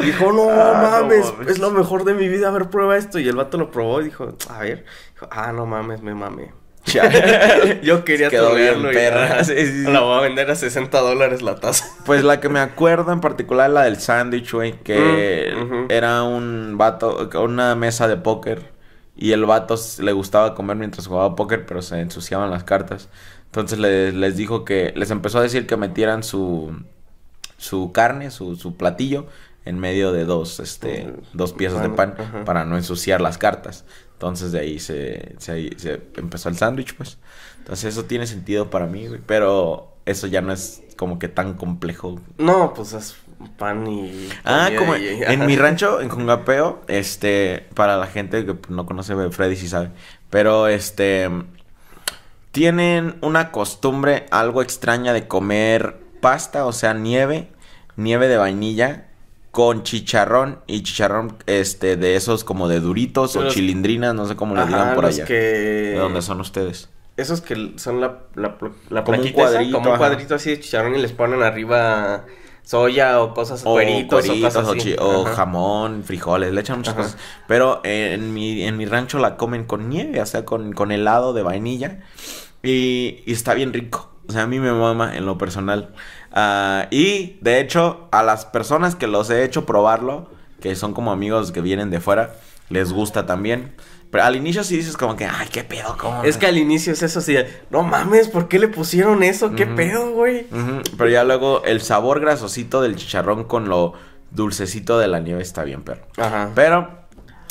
[0.00, 1.32] Y dijo, no, Ah, no mames.
[1.48, 3.18] es lo mejor de mi vida, a ver, prueba esto.
[3.18, 6.52] Y el vato lo probó y dijo, a ver, dijo, ah, no mames, me mame.
[7.82, 8.28] Yo quería
[8.90, 9.24] y perra.
[9.24, 9.90] ajá, Sí, sí, sí.
[9.90, 11.84] la voy a vender a 60 dólares la taza.
[12.04, 16.76] Pues la que me acuerdo en particular la del sándwich, güey, que Mm, era un
[16.78, 18.70] vato, una mesa de póker
[19.16, 23.08] y el vato le gustaba comer mientras jugaba póker, pero se ensuciaban las cartas.
[23.46, 26.74] Entonces le- les dijo que, les empezó a decir que metieran su,
[27.58, 29.26] su carne, su, su platillo
[29.64, 32.14] en medio de dos, este, Mm, dos piezas de pan,
[32.44, 33.84] para no ensuciar las cartas.
[34.22, 37.18] Entonces de ahí se, se, empezó el sándwich, pues.
[37.58, 39.20] Entonces eso tiene sentido para mí, güey.
[39.26, 42.20] Pero eso ya no es como que tan complejo.
[42.38, 43.16] No, pues es
[43.58, 44.28] pan y.
[44.44, 49.16] Ah, como y- en mi rancho, en Jungapeo, este, para la gente que no conoce
[49.30, 49.90] Freddy sí sabe,
[50.30, 51.28] pero este,
[52.52, 57.48] tienen una costumbre algo extraña de comer pasta, o sea, nieve,
[57.96, 59.08] nieve de vainilla
[59.52, 64.56] con chicharrón y chicharrón, este, de esos como de duritos o chilindrinas, no sé cómo
[64.56, 65.26] le digan por los allá.
[65.26, 65.34] que...
[65.92, 66.90] ¿De dónde son ustedes?
[67.16, 68.56] Esos que son la, la,
[68.88, 71.42] la Como un plaquita esa, cuadrito, como un cuadrito así de chicharrón y les ponen
[71.42, 72.24] arriba
[72.62, 74.78] soya o cosas, O cueritos, o cosas o, así.
[74.78, 75.34] chi- o Ajá.
[75.36, 77.02] jamón, frijoles, le echan muchas Ajá.
[77.02, 77.18] cosas.
[77.46, 80.90] Pero eh, en mi, en mi rancho la comen con nieve, o sea, con, con
[80.90, 82.00] helado de vainilla.
[82.62, 84.10] Y, y está bien rico.
[84.28, 85.94] O sea, a mí me mama en lo personal.
[86.32, 91.12] Ah, y de hecho, a las personas que los he hecho probarlo, que son como
[91.12, 92.34] amigos que vienen de fuera,
[92.68, 93.74] les gusta también.
[94.10, 96.22] Pero al inicio sí dices como que, ay, qué pedo, ¿cómo?
[96.22, 99.54] Es que al inicio es eso así de, no mames, ¿por qué le pusieron eso?
[99.54, 100.46] ¿Qué pedo, güey?
[100.98, 103.94] Pero ya luego el sabor grasosito del chicharrón con lo
[104.30, 106.06] dulcecito de la nieve está bien, perro.
[106.18, 106.50] Ajá.
[106.54, 106.90] Pero,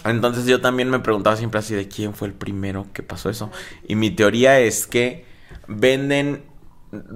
[0.06, 3.50] entonces yo también me preguntaba siempre así de quién fue el primero que pasó eso.
[3.88, 5.26] Y mi teoría es que
[5.68, 6.44] venden,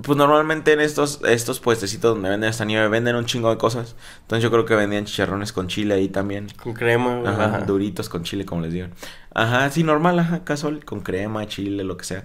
[0.04, 3.96] pues normalmente en estos, estos puestecitos donde venden esta nieve venden un chingo de cosas.
[4.22, 6.48] Entonces yo creo que vendían chicharrones con chile ahí también.
[6.64, 7.60] Con crema, güey, Ajá, ajá.
[7.62, 8.88] duritos con chile, como les digo.
[9.34, 12.24] Ajá, sí, normal, ajá, casual, con crema, chile, lo que sea.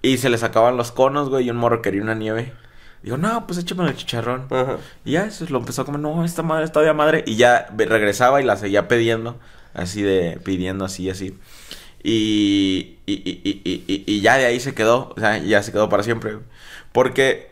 [0.00, 2.52] Y se les acaban los conos, güey, y un morro quería una nieve.
[3.02, 4.46] Digo, no, pues échame el chicharrón.
[4.50, 4.76] Ajá.
[5.04, 7.24] Y ya, eso lo empezó a comer, no, esta madre está de madre.
[7.26, 9.38] Y ya regresaba y la seguía pidiendo,
[9.74, 11.36] así de, pidiendo así, así.
[12.08, 16.04] Y, y, y, y, ya de ahí se quedó, o sea, ya se quedó para
[16.04, 16.38] siempre.
[16.92, 17.50] Porque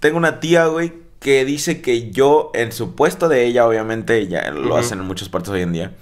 [0.00, 4.50] tengo una tía, güey, que dice que yo, en su puesto de ella, obviamente, ya
[4.50, 5.92] lo hacen en muchas partes hoy en día.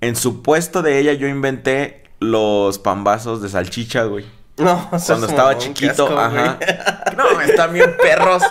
[0.00, 4.24] En su puesto de ella, yo inventé los pambazos de salchicha, güey.
[4.58, 6.58] No, Cuando es estaba mamón, chiquito, asco, ajá.
[6.60, 7.16] güey.
[7.16, 8.44] No, están bien perros.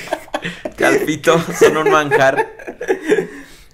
[0.76, 2.48] Calpito, son un manjar.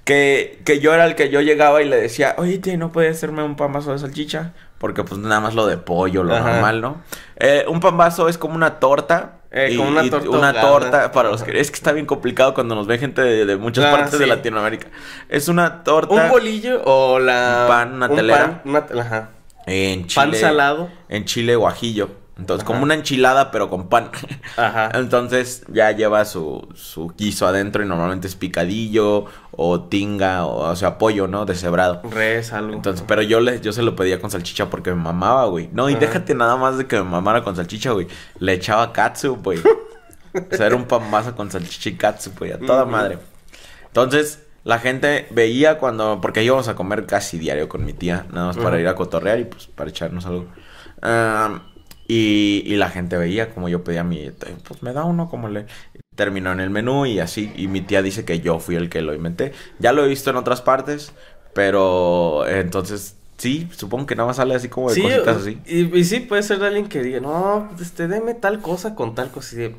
[0.07, 3.17] Que, que yo era el que yo llegaba y le decía, oye, tío, ¿no puedes
[3.17, 4.53] hacerme un pambazo de salchicha?
[4.79, 6.53] Porque pues nada más lo de pollo, lo Ajá.
[6.53, 7.03] normal, ¿no?
[7.41, 9.39] Eh, un pambazo es como una torta.
[9.51, 11.59] Eh, y- como una torta Una torta, para los que...
[11.59, 14.27] Es que está bien complicado cuando nos ve gente de, de muchas Ah, partes de.
[14.29, 14.87] Latinoamérica.
[15.29, 17.63] Es una torta ¿Un bolillo o la...
[17.63, 18.63] Un pan, una un telera.
[18.63, 19.31] pan, una ajá.
[19.67, 20.15] en chile...
[20.27, 20.89] Pan salado.
[21.09, 22.11] En chile guajillo.
[22.39, 22.67] Entonces, Ajá.
[22.67, 24.11] como una enchilada, pero con pan.
[24.59, 24.91] Ajá.
[24.95, 30.77] Entonces ya lleva su, su guiso adentro y normalmente es picadillo o tinga o, o
[30.77, 31.47] sea, pollo, ¿no?
[31.47, 32.03] Deshebrado.
[32.11, 32.75] Res, algo.
[32.75, 35.71] Entonces, pero yo le, yo se lo pedía con salchicha porque me mamaba, güey.
[35.73, 36.01] No, y Ajá.
[36.01, 38.07] déjate nada más de que me mamara con salchicha, güey.
[38.39, 39.61] Le echaba katsu, güey.
[40.35, 42.53] o sea, era un pambazo con salchicha y katsu, güey.
[42.53, 43.19] A toda madre.
[43.87, 46.21] Entonces, la gente veía cuando...
[46.21, 48.27] Porque íbamos a comer casi diario con mi tía.
[48.31, 50.45] Nada más para ir a cotorrear y pues para echarnos algo.
[51.01, 51.63] Ah,
[52.09, 54.31] y, y la gente veía como yo pedía mi...
[54.67, 55.67] Pues me da uno como le...
[56.15, 57.53] Terminó en el menú y así.
[57.57, 59.53] Y mi tía dice que yo fui el que lo inventé.
[59.79, 61.13] Ya lo he visto en otras partes.
[61.55, 63.17] Pero eh, entonces...
[63.39, 65.59] Sí, supongo que nada más sale así como de Sí, cositas así.
[65.67, 69.15] Y, y sí, puede ser de alguien que diga, no, este, deme tal cosa con
[69.15, 69.57] tal cosa.
[69.57, 69.77] Y de,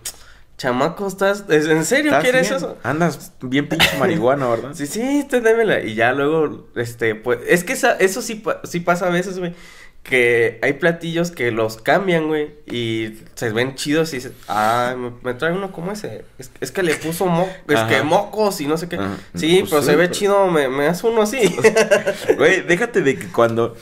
[0.60, 2.56] chamaco, ¿estás, ¿es- ¿en serio ¿Estás quieres bien?
[2.56, 2.78] eso?
[2.84, 4.72] Andas bien pinche marihuana, ¿verdad?
[4.76, 5.82] Sí, sí, te démela.
[5.82, 9.56] Y ya luego, este, pues, es que esa- eso sí, sí pasa a veces, güey.
[10.08, 12.56] Que hay platillos que los cambian, güey.
[12.66, 16.24] Y se ven chidos y dices, ah, me, me trae uno como ese.
[16.40, 18.96] Es, es que le puso mo es que mocos y no sé qué.
[18.96, 19.18] Ajá.
[19.36, 21.54] Sí, Pues pero sí, se ve pero- chido, me, me hace uno así.
[22.38, 23.76] Güey, déjate de que cuando...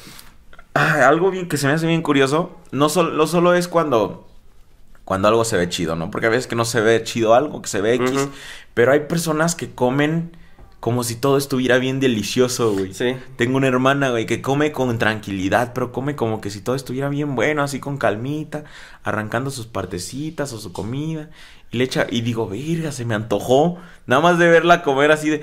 [0.73, 4.27] Ah, algo bien que se me hace bien curioso, no, sol- no solo es cuando...
[5.05, 6.09] Cuando algo se ve chido, ¿no?
[6.09, 8.27] Porque a veces que no se ve chido algo, que se ve X.
[8.73, 10.35] Pero hay personas que comen
[10.79, 12.93] como si todo estuviera bien delicioso, güey.
[12.93, 13.15] sí.
[13.37, 17.09] Tengo una hermana, güey, que come con tranquilidad, pero come como que si todo estuviera
[17.09, 18.65] bien bueno, así con calmita,
[19.03, 21.29] arrancando sus partecitas o su comida.
[21.71, 23.79] Y le echa, y digo, verga, se me antojó.
[24.05, 25.41] Nada más de verla comer así de.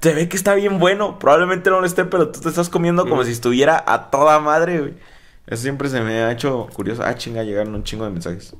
[0.00, 1.18] Se ve que está bien bueno.
[1.18, 3.26] Probablemente no lo esté, pero tú te estás comiendo como Mm.
[3.26, 4.94] si estuviera a toda madre, güey.
[5.46, 7.02] Eso siempre se me ha hecho curioso.
[7.04, 8.54] Ah, chinga, llegaron un chingo de mensajes.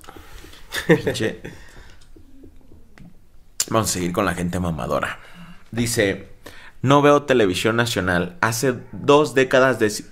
[0.86, 1.40] Pinche.
[3.70, 5.18] Vamos a seguir con la gente mamadora.
[5.70, 6.28] Dice,
[6.82, 8.36] no veo televisión nacional.
[8.40, 10.06] Hace dos décadas deci-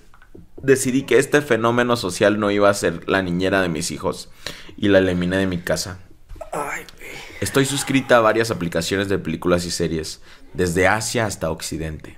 [0.61, 4.29] decidí que este fenómeno social no iba a ser la niñera de mis hijos
[4.75, 5.99] y la eliminé de mi casa.
[7.41, 10.21] Estoy suscrita a varias aplicaciones de películas y series,
[10.53, 12.17] desde Asia hasta Occidente.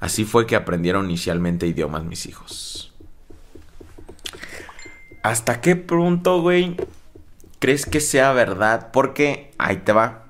[0.00, 2.92] Así fue que aprendieron inicialmente idiomas mis hijos.
[5.22, 6.76] ¿Hasta qué punto, güey,
[7.58, 8.90] crees que sea verdad?
[8.92, 10.25] Porque, ahí te va.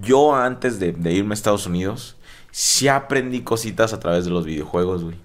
[0.00, 2.16] Yo antes de, de irme a Estados Unidos,
[2.50, 5.16] sí aprendí cositas a través de los videojuegos, güey.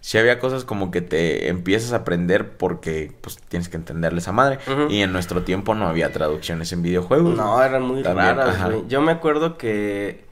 [0.00, 4.32] Sí había cosas como que te empiezas a aprender porque, pues, tienes que entenderle esa
[4.32, 4.58] madre.
[4.88, 7.36] Y en nuestro tiempo no había traducciones en videojuegos.
[7.36, 8.82] No, eran muy También, raras, güey.
[8.88, 10.24] Yo me acuerdo que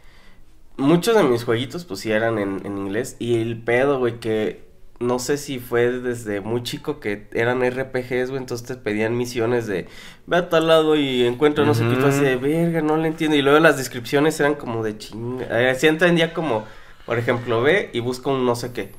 [0.77, 3.15] muchos de mis jueguitos, pues sí eran en, en inglés.
[3.21, 4.70] Y el pedo, güey, que
[5.01, 8.37] no sé si fue desde muy chico que eran RPGs, güey.
[8.37, 9.89] Entonces te pedían misiones de
[10.27, 12.07] ve a tal lado y encuentra no sé qué.
[12.07, 13.37] así de verga, no le entiendo.
[13.37, 15.47] Y luego las descripciones eran como de chinga.
[15.51, 16.67] Eh, sí entendía como,
[17.07, 18.93] por ejemplo, ve y busca un no sé qué.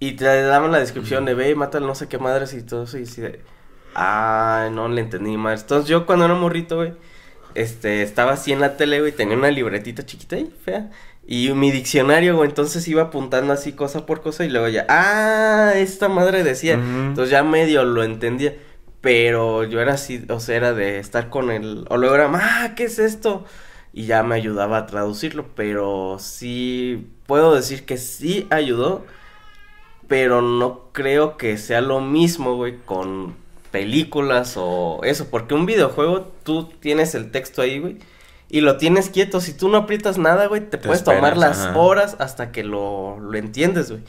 [0.00, 2.62] Y te daban la descripción de ve y mata al no sé qué madres y
[2.62, 2.98] todo eso.
[2.98, 3.40] Y así de.
[3.94, 5.62] Ah, no le entendí más.
[5.62, 6.92] Entonces yo cuando era morrito, güey,
[7.54, 10.90] este, estaba así en la tele, güey, tenía una libretita chiquita y fea.
[11.30, 15.72] Y mi diccionario, güey, entonces iba apuntando así cosa por cosa y luego ya, ah,
[15.76, 16.72] esta madre decía.
[16.74, 18.56] Entonces ya medio lo entendía.
[19.02, 21.84] Pero yo era así, o sea, era de estar con el.
[21.90, 23.44] O luego era, ah, ¿qué es esto?
[23.92, 25.44] Y ya me ayudaba a traducirlo.
[25.54, 29.04] Pero sí, puedo decir que sí ayudó.
[30.08, 33.36] Pero no creo que sea lo mismo, güey, con
[33.70, 35.28] películas o eso.
[35.30, 37.98] Porque un videojuego, tú tienes el texto ahí, güey.
[38.50, 39.40] Y lo tienes quieto.
[39.40, 41.78] Si tú no aprietas nada, güey, te, Te puedes tomar las ajá.
[41.78, 44.02] horas hasta que lo, lo entiendes, güey.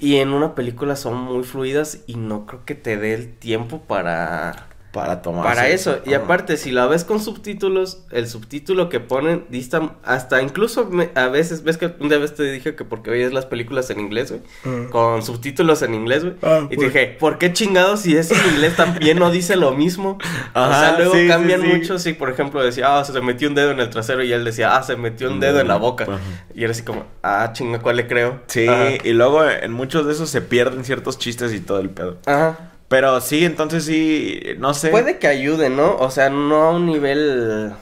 [0.00, 3.80] Y en una película son muy fluidas y no creo que te dé el tiempo
[3.82, 5.42] para Para tomar.
[5.44, 5.98] para eso.
[6.06, 11.10] Y aparte, si la ves con subtítulos, el subtítulo que ponen dista hasta incluso me-
[11.16, 14.32] a veces, ves que una vez te dije que porque oyes las películas en inglés,
[14.32, 16.36] güey, con subtítulos en inglés, güey.
[16.42, 16.92] Ah, y te pues.
[16.94, 20.16] dije, ¿por qué chingados si es en inglés también no dice lo mismo?
[20.54, 21.66] o sea, luego sí, sí, cambian sí.
[21.66, 24.44] mucho si por ejemplo decía, ah, se metió un dedo en el trasero y él
[24.44, 26.04] decía, ah, se metió un dedo en la boca.
[26.04, 26.18] Ajá.
[26.54, 28.42] Y era así como, ah, chinga, ¿cuál le creo?
[28.46, 28.90] Sí, Ajá.
[29.02, 32.18] y luego en muchos de esos se pierden ciertos chistes y todo el pedo.
[32.26, 32.70] Ajá.
[32.88, 34.90] Pero sí, entonces sí, no sé.
[34.90, 35.96] Puede que ayude, ¿no?
[35.96, 37.72] O sea, no a un nivel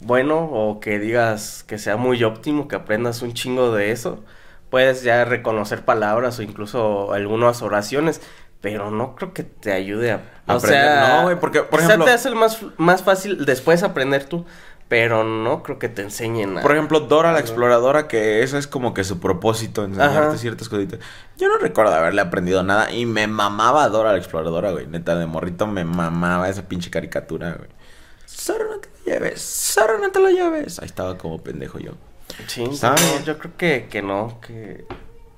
[0.00, 4.24] bueno o que digas que sea muy óptimo, que aprendas un chingo de eso.
[4.70, 8.22] Puedes ya reconocer palabras o incluso algunas oraciones,
[8.60, 10.22] pero no creo que te ayude a...
[10.46, 13.82] O Aprender, sea, no, güey, porque, por ejemplo- te hace el más, más fácil después
[13.82, 14.46] aprender tú,
[14.92, 16.60] pero no creo que te enseñen nada.
[16.60, 20.36] Por ejemplo, Dora la exploradora, que eso es como que su propósito, enseñarte Ajá.
[20.36, 21.00] ciertas cositas.
[21.38, 24.86] Yo no recuerdo haberle aprendido nada y me mamaba Dora la exploradora, güey.
[24.86, 27.70] Neta, de morrito me mamaba esa pinche caricatura, güey.
[28.26, 30.78] Sora, no te la lleves, Sora, no te la lleves.
[30.78, 31.92] Ahí estaba como pendejo yo.
[32.46, 32.68] Sí,
[33.24, 34.84] yo creo que, que no, que...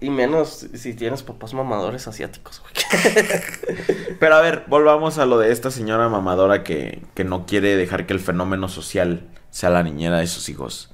[0.01, 2.75] Y menos si tienes papás mamadores asiáticos, güey.
[4.19, 8.05] Pero a ver, volvamos a lo de esta señora mamadora que, que no quiere dejar
[8.07, 10.91] que el fenómeno social sea la niñera de sus hijos.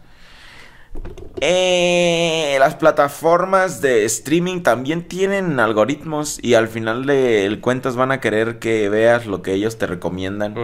[1.40, 8.20] Eh, las plataformas de streaming también tienen algoritmos y al final de cuentas van a
[8.20, 10.56] querer que veas lo que ellos te recomiendan.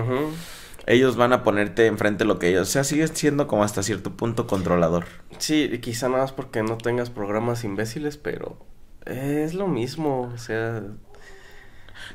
[0.85, 2.69] Ellos van a ponerte enfrente lo que ellos...
[2.69, 5.07] O sea, sigues siendo como hasta cierto punto controlador.
[5.39, 8.59] Sí, quizá nada más porque no tengas programas imbéciles, pero
[9.07, 10.83] es lo mismo, o sea,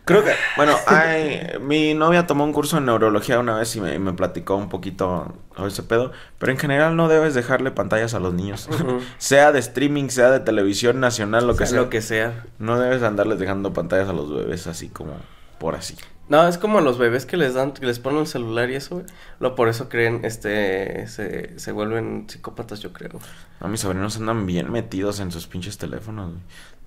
[0.05, 3.97] Creo que, bueno, ay, mi novia tomó un curso en neurología una vez y me,
[3.99, 8.19] me platicó un poquito sobre ese pedo, pero en general no debes dejarle pantallas a
[8.19, 8.69] los niños,
[9.17, 11.81] sea de streaming, sea de televisión nacional, lo que sea.
[11.81, 12.45] lo que sea.
[12.59, 15.13] No debes andarles dejando pantallas a los bebés así como
[15.59, 15.95] por así.
[16.31, 18.95] No, es como los bebés que les dan, que les ponen el celular y eso,
[18.95, 19.07] güey.
[19.41, 23.19] Lo por eso creen, este, se, se vuelven psicópatas, yo creo.
[23.59, 26.41] A mis sobrinos andan bien metidos en sus pinches teléfonos, güey.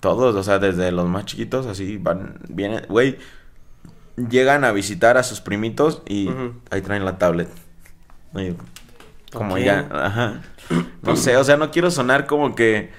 [0.05, 3.17] Todos, o sea, desde los más chiquitos así van, vienen, güey,
[4.19, 6.29] llegan a visitar a sus primitos y
[6.69, 7.49] ahí traen la tablet.
[8.35, 8.55] Y
[9.33, 10.43] como ya, ajá.
[11.01, 12.91] No sé, o sea, no quiero sonar como que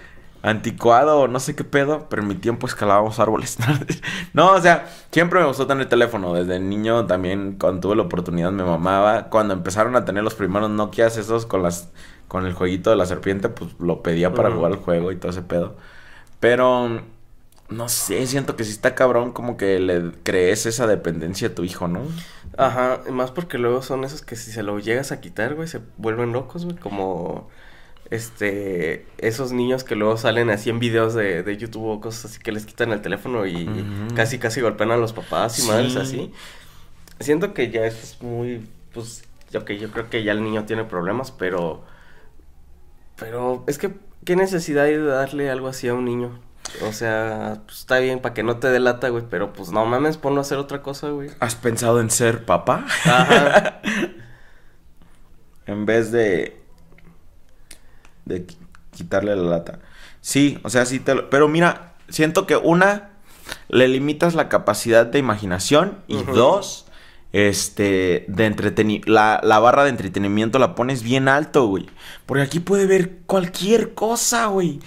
[0.41, 3.59] anticuado o no sé qué pedo, pero en mi tiempo escalábamos árboles.
[4.33, 6.33] no, o sea, siempre me gustó tener teléfono.
[6.33, 9.29] Desde niño también, cuando tuve la oportunidad, me mamaba.
[9.29, 11.91] Cuando empezaron a tener los primeros Nokias esos con las
[12.27, 15.29] con el jueguito de la serpiente, pues lo pedía para jugar el juego y todo
[15.29, 15.75] ese pedo.
[16.45, 17.01] Pero
[17.69, 21.63] no sé, siento que si está cabrón como que le crees esa dependencia a tu
[21.63, 22.01] hijo, ¿no?
[22.55, 25.81] Ajá, más porque luego son esos que si se lo llegas a quitar, güey, se
[25.97, 27.49] vuelven locos, güey, como
[28.11, 32.39] este esos niños que luego salen así en videos de, de YouTube o cosas así
[32.39, 35.67] que les quitan el teléfono y casi casi golpean a los papás y Sí.
[35.67, 36.31] madres así.
[37.19, 39.23] Siento que ya eso es muy pues
[39.57, 41.83] ok, yo creo que ya el niño tiene problemas, pero
[43.15, 46.39] pero es que qué necesidad hay de darle algo así a un niño.
[46.81, 50.17] O sea, pues, está bien para que no te delata, güey, pero pues no mames,
[50.17, 51.29] ponlo a hacer otra cosa, güey.
[51.39, 52.85] ¿Has pensado en ser papá?
[53.05, 53.79] Ajá.
[55.67, 56.61] en vez de
[58.25, 58.57] de qui-
[58.91, 59.79] quitarle la lata.
[60.21, 61.29] Sí, o sea, sí te lo...
[61.29, 63.11] Pero mira, siento que una,
[63.69, 66.87] le limitas la capacidad de imaginación y dos,
[67.35, 71.85] este, de entretenimiento, la, la barra de entretenimiento la pones bien alto, güey.
[72.25, 74.79] Porque aquí puede ver cualquier cosa, güey.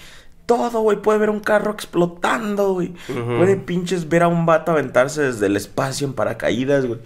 [0.47, 0.99] Todo, güey.
[0.99, 2.95] Puede ver un carro explotando, güey.
[3.05, 6.99] Puede pinches ver a un vato aventarse desde el espacio en paracaídas, güey.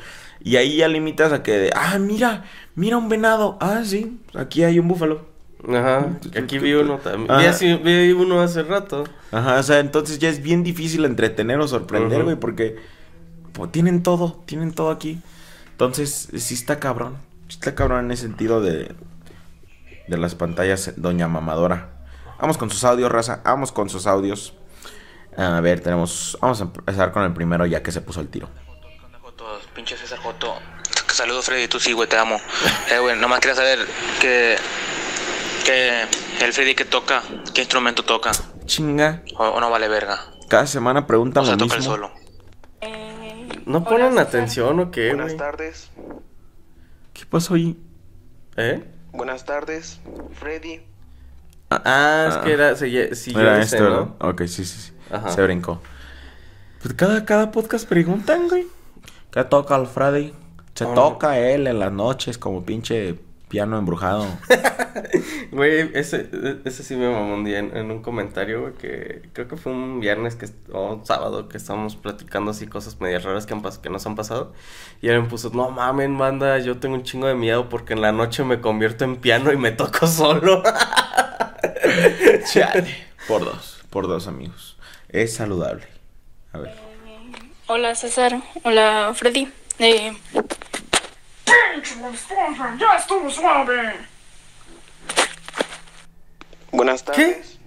[0.46, 3.58] Y ahí ya limitas a que, ah, mira, mira un venado.
[3.60, 5.26] Ah, sí, aquí hay un búfalo.
[5.68, 7.30] Ajá, aquí vi uno también.
[7.60, 9.04] Vi, vi uno hace rato.
[9.32, 12.78] Ajá, o sea, entonces ya es bien difícil entretener o sorprender, güey, porque
[13.52, 15.20] pues, tienen todo, tienen todo aquí.
[15.74, 17.18] Entonces, sí está cabrón.
[17.50, 18.96] Sí está cabrón en ese sentido de,
[20.08, 21.90] de las pantallas, doña mamadora.
[22.40, 23.42] Vamos con sus audios, raza.
[23.44, 24.54] Vamos con sus audios.
[25.38, 26.38] A ver, tenemos.
[26.42, 28.50] Vamos a empezar con el primero ya que se puso el tiro.
[29.76, 30.56] Pinche César Joto.
[31.08, 31.68] Saludos, Freddy.
[31.68, 32.40] Tú sí, güey, te amo.
[32.92, 33.80] Eh, güey, nomás quería saber
[34.22, 34.58] que.
[35.66, 36.04] Que
[36.42, 38.32] el Freddy que toca, ¿qué instrumento toca?
[38.66, 39.24] Chinga.
[39.38, 40.20] O, o no vale verga.
[40.50, 41.94] Cada semana preguntan O sea, lo toca el mismo.
[41.96, 42.12] solo.
[43.66, 45.90] ¿No ponen atención o qué, Buenas tardes,
[47.14, 47.78] ¿Qué pasó ahí?
[48.58, 48.84] ¿Eh?
[49.12, 50.00] buenas tardes,
[50.34, 50.82] Freddy.
[51.70, 52.42] Ah, es Ah.
[52.44, 54.16] que era, se, siguió Era ese, esto, ¿no?
[54.20, 54.30] ¿no?
[54.30, 54.94] Ok, sí, sí, sí.
[55.12, 55.30] Ajá.
[55.30, 55.82] Se brincó.
[56.82, 58.68] Pues cada, cada podcast preguntan, güey.
[59.32, 60.34] ¿Qué toca el Freddy?
[60.76, 60.94] Se Oh.
[60.94, 63.20] toca él en las noches como pinche
[63.54, 64.26] piano embrujado.
[65.52, 66.28] Güey, ese,
[66.66, 69.72] ese sí me mamó un día en, en un comentario, güey, que creo que fue
[69.72, 73.62] un viernes que, o un sábado que estábamos platicando así cosas medias raras que, han
[73.62, 74.54] pas- que nos han pasado.
[75.02, 78.02] Y él me puso, no mamen, manda, yo tengo un chingo de miedo porque en
[78.02, 80.64] la noche me convierto en piano y me toco solo.
[82.52, 83.06] Chale.
[83.28, 84.78] Por dos, por dos amigos.
[85.10, 85.86] Es saludable.
[86.54, 86.74] A ver.
[87.68, 89.48] Hola César, hola Freddy.
[89.80, 90.14] Eh,
[96.72, 97.60] Buenas tardes.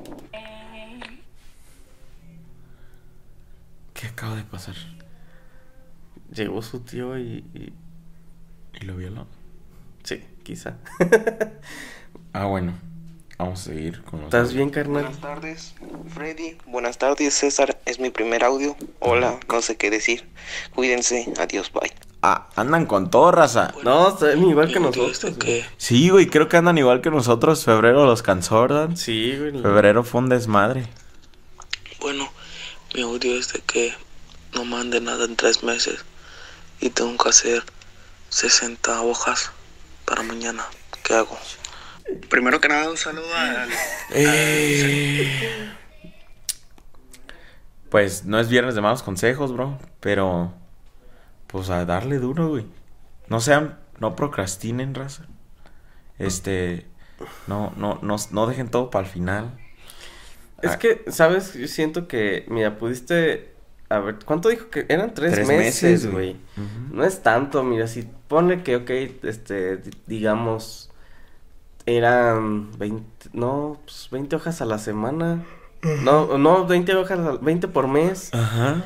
[3.95, 4.75] ¿Qué acaba de pasar?
[6.33, 7.73] Llegó su tío y, y-
[8.79, 9.27] ¿Y lo violó?
[10.05, 10.75] Sí, quizá.
[12.33, 12.75] Ah, bueno.
[13.39, 14.27] Vamos a seguir con los...
[14.27, 15.05] ¿Estás bien, carnal?
[15.05, 15.75] Buenas tardes,
[16.13, 16.59] Freddy.
[16.67, 17.79] Buenas tardes, César.
[17.87, 18.77] Es mi primer audio.
[18.99, 20.29] Hola, no sé qué decir.
[20.75, 21.33] Cuídense.
[21.39, 21.91] Adiós, bye.
[22.29, 23.73] Ah, andan con todo, raza.
[23.85, 25.37] No, están igual que nosotros.
[25.39, 27.65] que Sí, güey, creo que andan igual que nosotros.
[27.65, 28.91] Febrero los cansó, ¿verdad?
[28.97, 29.53] Sí, güey.
[29.53, 30.89] Febrero fue un desmadre.
[32.01, 32.29] Bueno,
[32.97, 33.95] mi audio es de que
[34.55, 36.05] no mande nada en tres meses
[36.81, 37.63] y tengo que hacer
[38.31, 39.53] 60 hojas
[40.05, 40.67] para mañana.
[41.05, 41.39] ¿Qué hago?
[42.29, 43.69] Primero que nada, un saludo al...
[44.11, 45.73] Eh,
[47.89, 49.79] Pues no es viernes de malos consejos, bro.
[50.01, 50.53] Pero,
[51.47, 52.67] pues a darle duro, güey.
[53.29, 55.25] No sean, no procrastinen, raza.
[56.19, 56.87] Este,
[57.47, 59.59] no, no, no, no dejen todo para el final.
[60.63, 60.79] Es Ah.
[60.79, 61.55] que, ¿sabes?
[61.55, 63.55] Yo siento que, mira, pudiste...
[63.89, 66.37] A ver, ¿cuánto dijo que eran tres, Tres meses, güey?
[66.91, 68.91] No es tanto, mira, si ponle que, ok,
[69.23, 70.91] este, di- digamos,
[71.85, 75.45] eran 20, no, pues 20 hojas a la semana.
[76.03, 78.35] No, no, 20 hojas, al- 20 por mes.
[78.35, 78.83] Ajá.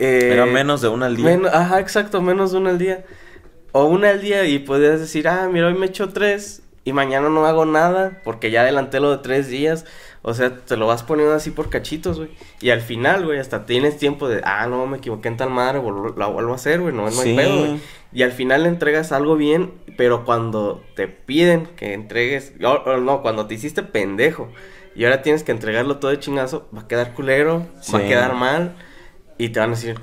[0.00, 1.24] Eh, Era menos de una al día.
[1.26, 3.04] men- ajá, exacto, menos de una al día.
[3.72, 7.28] O una al día y podías decir, ah, mira, hoy me echo tres y mañana
[7.28, 9.84] no hago nada porque ya adelanté lo de tres días.
[10.22, 12.30] O sea, te lo vas poniendo así por cachitos, güey.
[12.60, 15.80] Y al final, güey, hasta tienes tiempo de, ah, no, me equivoqué en tal madre,
[16.16, 17.30] la vuelvo a hacer, güey, no, no Sí.
[17.30, 17.80] hay pedo, güey.
[18.12, 22.96] Y al final le entregas algo bien, pero cuando te piden que entregues, o, o
[22.98, 24.48] no, cuando te hiciste pendejo
[24.96, 28.34] y ahora tienes que entregarlo todo de chingazo, va a quedar culero, va a quedar
[28.34, 28.74] mal
[29.40, 29.98] y te van a decir,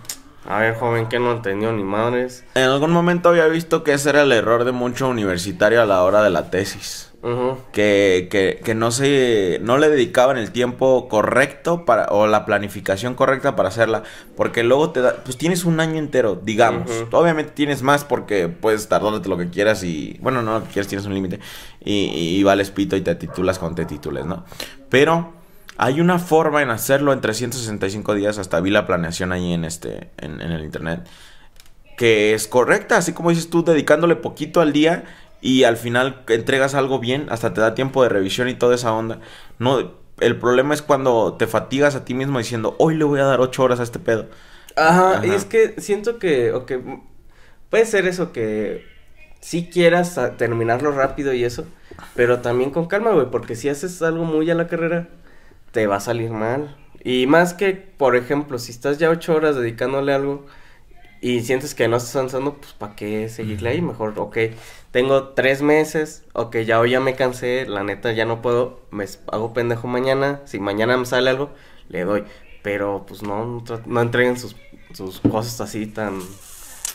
[0.46, 2.44] a ver, joven, que no entendió ni madres.
[2.56, 6.04] En algún momento había visto que ese era el error de mucho universitario a la
[6.04, 7.04] hora de la tesis.
[7.24, 7.58] Ujú.
[7.74, 13.16] que, que, que no se no le dedicaban el tiempo correcto para o la planificación
[13.16, 14.04] correcta para hacerla
[14.36, 18.88] porque luego te da pues tienes un año entero digamos obviamente tienes más porque puedes
[18.88, 21.40] tardarte lo que quieras y bueno no lo que quieras tienes un límite
[21.84, 24.46] y, y, vales pito y te titulas cuando te titules no
[24.90, 25.34] pero
[25.78, 30.10] Hay una forma en hacerlo en 365 días, hasta vi la planeación ahí en, este,
[30.18, 31.08] en, en el internet,
[31.98, 35.06] que es correcta, así como dices tú, dedicándole poquito al día
[35.42, 38.94] y al final entregas algo bien, hasta te da tiempo de revisión y toda esa
[38.94, 39.20] onda.
[39.60, 43.26] No, el problema es cuando te fatigas a ti mismo diciendo, hoy le voy a
[43.26, 44.28] dar 8 horas a este pedo.
[44.76, 45.28] Ajá, Ajá.
[45.28, 46.54] y es que siento que,
[47.70, 48.86] puede ser eso que
[49.42, 51.68] si quieras a- terminarlo rápido y eso,
[52.16, 55.10] pero también con calma, güey, porque si haces algo muy a la carrera,
[55.72, 56.76] te va a salir mal.
[57.04, 60.46] Y más que, por ejemplo, si estás ya ocho horas dedicándole algo
[61.22, 63.82] y sientes que no estás avanzando, pues ¿para qué seguirle ahí?
[63.82, 64.38] Mejor, ok,
[64.92, 69.06] tengo tres meses, ok, ya hoy ya me cansé, la neta ya no puedo, me
[69.32, 71.52] hago pendejo mañana, si mañana me sale algo,
[71.90, 72.24] le doy.
[72.64, 74.56] Pero pues no, no, no entreguen sus,
[74.94, 76.20] sus cosas así tan,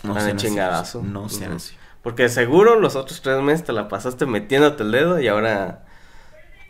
[0.02, 1.02] tan de chingadazo.
[1.02, 1.74] No sean así.
[2.02, 5.86] Porque seguro los otros tres meses te la pasaste metiéndote el dedo y ahora,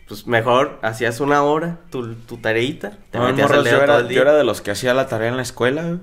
[0.07, 3.83] pues mejor hacías una hora tu, tu tareita, te No, metías morros, el yo, todo
[3.85, 4.15] era, el día.
[4.17, 5.97] yo era de los que hacía la tarea en la escuela.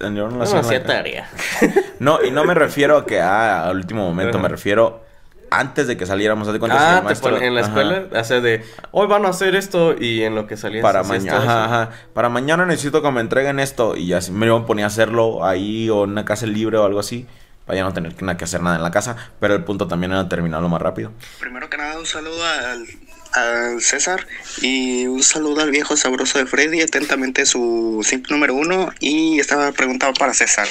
[0.00, 1.28] Yo no la no, hacía la hacía tarea.
[2.00, 4.42] No, y no me refiero a que ah, al último momento, Ajá.
[4.42, 5.04] me refiero
[5.50, 6.50] antes de que saliéramos.
[6.52, 9.26] de cuenta, Ah, el te maestro- ponen en la ajá, escuela, hace de, hoy van
[9.26, 10.82] a hacer esto y en lo que salías.
[10.82, 11.90] Para mañana, ajá, ajá.
[12.14, 13.96] Para mañana necesito que me entreguen esto.
[13.96, 17.00] Y ya si me ponía a hacerlo ahí o en una casa libre o algo
[17.00, 17.26] así.
[17.66, 19.16] Para ya no tener que, nada que hacer nada en la casa.
[19.38, 21.12] Pero el punto también era terminarlo más rápido.
[21.38, 22.86] Primero que nada, un saludo al,
[23.32, 24.26] al César
[24.60, 28.92] y un saludo al viejo sabroso de Freddy, atentamente su simp número uno.
[29.00, 30.68] Y estaba preguntado para César,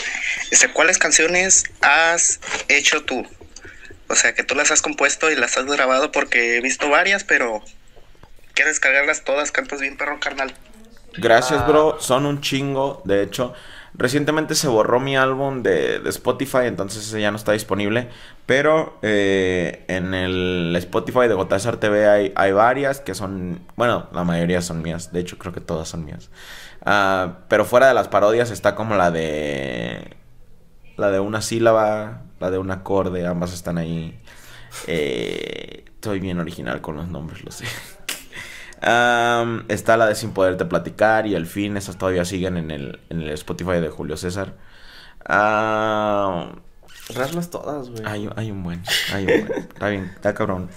[0.52, 3.26] este, ¿cuáles canciones has hecho tú?
[4.08, 7.24] O sea, que tú las has compuesto y las has grabado porque he visto varias,
[7.24, 7.64] pero
[8.54, 10.54] quiero descargarlas todas, cantas bien perro carnal.
[11.18, 11.98] Gracias, bro.
[12.00, 13.02] Son un chingo.
[13.06, 13.54] De hecho,
[13.94, 18.10] recientemente se borró mi álbum de, Spotify, entonces ese ya no está disponible.
[18.46, 24.24] Pero eh, en el Spotify de Gotazar TV hay, hay varias que son, bueno, la
[24.24, 25.12] mayoría son mías.
[25.12, 26.30] De hecho, creo que todas son mías.
[26.86, 30.16] Ah, pero fuera de las parodias está como la de...
[30.98, 34.20] La de una sílaba, la de un acorde, ambas están ahí.
[34.88, 37.66] Eh, estoy bien original con los nombres, lo sé.
[38.82, 43.00] Am, está la de Sin Poderte Platicar y El Fin, esas todavía siguen en el,
[43.10, 44.54] en el Spotify de Julio César.
[45.26, 46.62] Am,
[47.14, 48.04] Raslas todas, güey.
[48.06, 49.60] hay, hay un buen, hay un buen.
[49.64, 50.70] Está bien, está cabrón.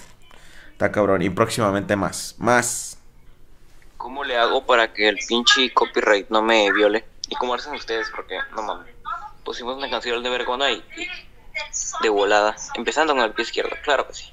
[0.72, 1.22] Está cabrón.
[1.22, 2.98] Y próximamente más, más.
[3.98, 7.04] ¿Cómo le hago para que el pinche copyright no me viole?
[7.28, 8.10] ¿Y cómo hacen ustedes?
[8.14, 8.92] Porque, no mames,
[9.44, 11.06] pusimos una canción de Vergona y, y
[12.02, 14.32] de volada, empezando con el pie izquierdo, claro que sí.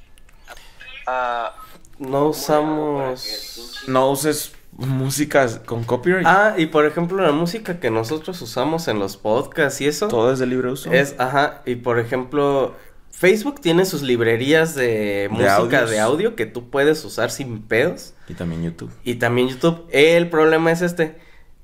[1.06, 1.54] Ah,
[2.00, 3.84] No ¿cómo le hago para que el usamos...
[3.88, 6.26] No uses músicas con copyright.
[6.26, 10.08] Ah, y por ejemplo, la música que nosotros usamos en los podcasts y eso...
[10.08, 10.92] Todo es de libre uso.
[10.92, 12.76] Es, ajá, y por ejemplo,
[13.12, 15.90] Facebook tiene sus librerías de, música audios.
[15.90, 18.14] de audio que tú puedes usar sin pedos.
[18.30, 18.92] Y también YouTube.
[19.04, 19.86] Y también YouTube.
[19.92, 21.18] El problema es este.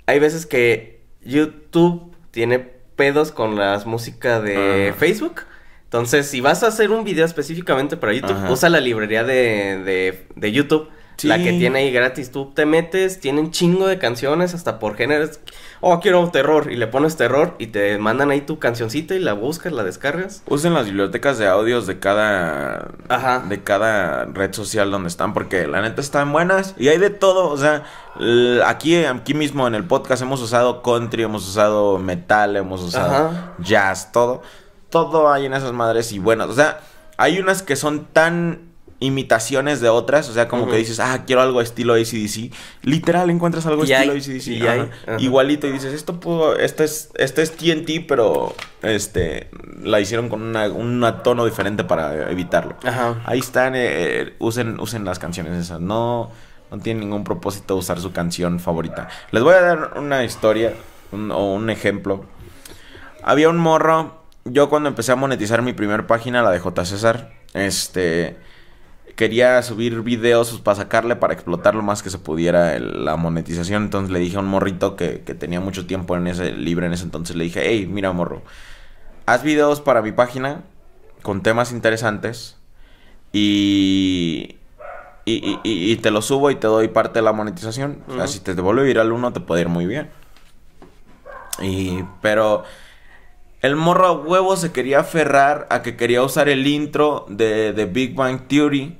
[0.05, 4.93] Hay veces que YouTube tiene pedos con las música de.
[4.97, 5.43] Facebook.
[5.95, 8.51] Entonces, si vas a hacer un video específicamente para YouTube, Ajá.
[8.51, 10.89] usa la librería de, de, de YouTube.
[11.23, 12.29] La que tiene ahí gratis.
[12.29, 15.39] Tú te metes, tiene un chingo de canciones, hasta por géneros.
[15.79, 16.69] Oh, quiero terror.
[16.69, 20.43] Y le pones terror y te mandan ahí tu cancioncita y la buscas, la descargas.
[20.47, 23.45] Usen las bibliotecas de audios de cada Ajá.
[23.47, 27.47] de cada red social donde están porque la neta están buenas y hay de todo,
[27.49, 27.85] o sea,
[28.65, 33.53] aquí aquí mismo en el podcast hemos usado country, hemos usado metal, hemos usado Ajá.
[33.59, 34.41] jazz, todo.
[34.95, 36.79] Todo hay en esas madres y buenas, o sea,
[37.17, 38.61] hay unas que son tan
[39.01, 42.49] imitaciones de otras, o sea, como que dices, "Ah, quiero algo estilo ACDC."
[42.81, 44.89] Literal encuentras algo Y estilo hay, ACDC, y hay,
[45.19, 49.49] igualito y dices, "Esto pudo esto es esto es TNT, pero este
[49.83, 52.77] la hicieron con una, un tono diferente para evitarlo."
[53.25, 53.81] Ahí están, eh,
[54.21, 55.81] eh, usen, usen las canciones esas.
[55.81, 56.31] No,
[56.71, 59.09] no tienen ningún propósito usar su canción favorita.
[59.31, 60.73] Les voy a dar una historia
[61.11, 62.23] un- o un ejemplo.
[63.23, 64.23] Había un morro.
[64.47, 66.85] Yo cuando empecé a monetizar mi primer página, la de J.
[66.85, 68.37] César, este
[69.15, 73.83] quería subir videos para sacarle, para explotar lo más que se pudiera el- la monetización.
[73.85, 76.93] Entonces le dije a un morrito que, que tenía mucho tiempo en ese libre en
[76.93, 78.43] ese entonces, le dije, hey, mira morro,
[79.25, 80.61] haz videos para mi página
[81.23, 82.57] con temas interesantes
[83.33, 84.57] y,
[85.25, 88.03] y, y- te lo subo y te doy parte de la monetización.
[88.09, 90.09] O sea, si te devuelve viral uno, te puede ir muy bien.
[91.61, 92.63] Y, pero
[93.65, 97.85] el morro a huevo se quería aferrar a que quería usar el intro de, de
[97.85, 98.97] Big Bang Theory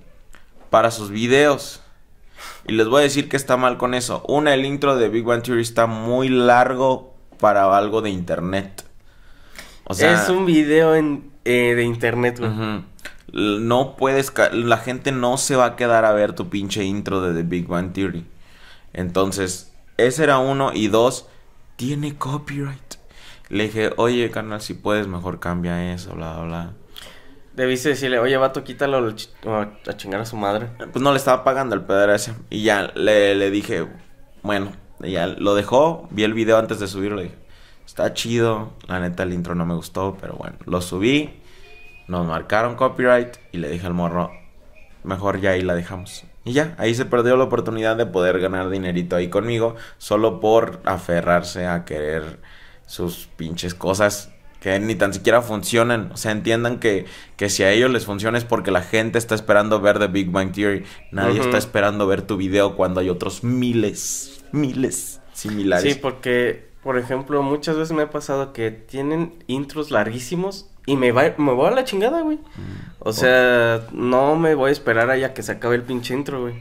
[0.69, 1.81] para sus videos.
[2.67, 4.23] Y les voy a decir que está mal con eso.
[4.27, 8.83] Una, el intro de Big Bang Theory está muy largo para algo de internet.
[9.83, 12.83] O sea, es un video en, eh, de internet, güey.
[13.31, 17.33] No puedes, la gente no se va a quedar a ver tu pinche intro de
[17.33, 18.25] The Big Bang Theory.
[18.93, 20.71] Entonces, ese era uno.
[20.73, 21.27] Y dos,
[21.75, 22.94] tiene copyright.
[23.49, 26.73] Le dije, oye, carnal, si puedes, mejor cambia eso, bla, bla, bla.
[27.53, 29.15] Debiste decirle, oye, vato, quítalo
[29.47, 30.67] a, chingar a su madre.
[30.91, 32.33] Pues no le estaba pagando el pedo ese.
[32.49, 33.87] Y ya le, le dije,
[34.41, 36.07] bueno, ya lo dejó.
[36.11, 37.21] Vi el video antes de subirlo.
[37.21, 37.35] Dije,
[37.85, 38.73] está chido.
[38.87, 41.39] La neta, el intro no me gustó, pero bueno, lo subí.
[42.07, 43.37] Nos marcaron copyright.
[43.53, 44.31] Y le dije al morro,
[45.03, 46.25] mejor ya ahí la dejamos.
[46.43, 49.75] Y ya, ahí se perdió la oportunidad de poder ganar dinerito ahí conmigo.
[49.97, 52.39] Solo por aferrarse a querer
[52.85, 54.29] sus pinches cosas
[54.65, 56.11] que ni tan siquiera funcionan.
[56.11, 57.05] O sea, entiendan que,
[57.37, 60.31] que si a ellos les funciona es porque la gente está esperando ver The Big
[60.31, 60.83] Bang Theory.
[61.11, 65.93] Nadie está esperando ver tu video cuando hay otros miles, miles similares.
[65.93, 71.11] Sí, porque, por ejemplo, muchas veces me ha pasado que tienen intros larguísimos y me,
[71.11, 72.39] va, me voy a la chingada, güey.
[72.97, 76.41] O sea, no me voy a esperar a ya que se acabe el pinche intro,
[76.41, 76.55] güey.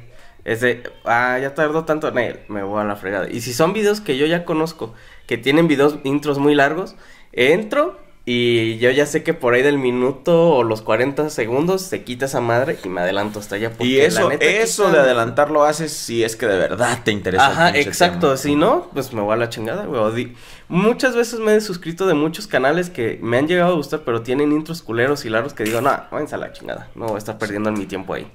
[0.45, 3.31] Es de, ah, ya tardó tanto, Nel, me voy a la fregada.
[3.31, 4.93] Y si son videos que yo ya conozco,
[5.27, 6.97] que tienen videos, intros muy largos,
[7.33, 12.05] entro y yo ya sé que por ahí del minuto o los 40 segundos se
[12.05, 13.68] quita esa madre y me adelanto hasta allá.
[13.68, 17.01] Y porque la eso, neta eso de adelantar lo haces si es que de verdad
[17.05, 17.49] te interesa.
[17.49, 18.29] Ajá, exacto.
[18.29, 18.37] tema.
[18.39, 20.33] Si no, pues me voy a la chingada, güey.
[20.68, 24.22] Muchas veces me he suscrito de muchos canales que me han llegado a gustar, pero
[24.22, 26.89] tienen intros culeros y largos que digo, no, váyanse a la chingada.
[26.95, 28.27] No voy a estar perdiendo mi tiempo ahí.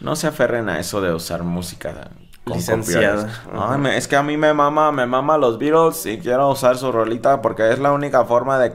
[0.00, 2.12] No se aferren a eso de usar música
[2.46, 3.28] Licenciada.
[3.54, 6.76] Ay, me- es que a mí me mama, me mama los Beatles y quiero usar
[6.76, 8.70] su rolita porque es la única forma de,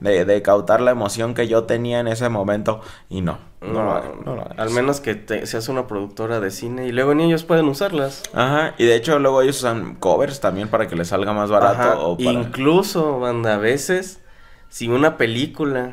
[0.00, 2.80] de, de cautar la emoción que yo tenía en ese momento.
[3.08, 6.92] Y no, no, No, no al menos que te- seas una productora de cine y
[6.92, 8.22] luego ni ellos pueden usarlas.
[8.34, 11.76] Ajá, y de hecho luego ellos usan covers también para que les salga más barato
[11.80, 12.30] Ajá, o para...
[12.30, 14.20] Incluso, banda, a veces,
[14.68, 15.92] si una película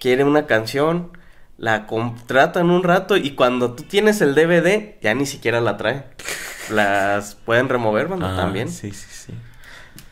[0.00, 1.17] quiere una canción,
[1.58, 6.04] la contratan un rato y cuando tú tienes el DVD, ya ni siquiera la trae.
[6.70, 8.70] Las pueden remover, banda, Ajá, también.
[8.70, 9.32] Sí, sí, sí.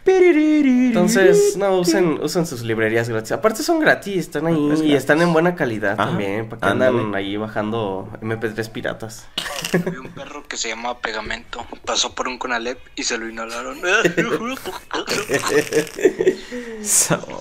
[0.09, 3.33] Entonces, no, usen, usen sus librerías gratis.
[3.33, 4.95] Aparte son gratis, están ahí Es y gratis.
[4.95, 6.99] están en buena calidad Ajá, también, para que ándale.
[7.01, 9.27] andan ahí bajando MP3 piratas.
[9.75, 11.67] Había un perro que se llamaba Pegamento.
[11.85, 13.81] Pasó por un Conalep y se lo inhalaron.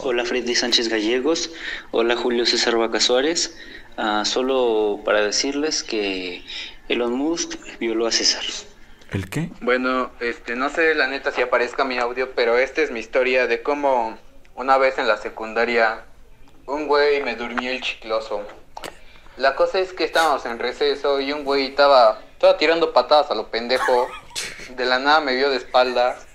[0.01, 1.51] Hola Freddy Sánchez Gallegos,
[1.91, 3.58] hola Julio César Vaca Suárez.
[3.98, 6.43] Ah, solo para decirles que
[6.89, 8.43] Elon Musk violó a César.
[9.12, 9.50] ¿El qué?
[9.62, 13.48] Bueno, este, no sé la neta si aparezca mi audio, pero esta es mi historia
[13.48, 14.18] de cómo
[14.56, 16.04] una vez en la secundaria
[16.66, 18.41] un güey me durmió el chicloso.
[19.38, 23.36] La cosa es que estábamos en receso y un güey estaba, estaba tirando patadas a
[23.36, 24.08] lo pendejo.
[24.70, 26.26] De la nada me vio de espaldas.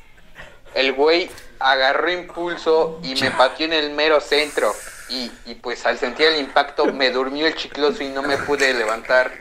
[0.74, 4.72] El güey agarró impulso y me pateó en el mero centro.
[5.10, 8.72] Y, y pues al sentir el impacto me durmió el chicloso y no me pude
[8.74, 9.32] levantar.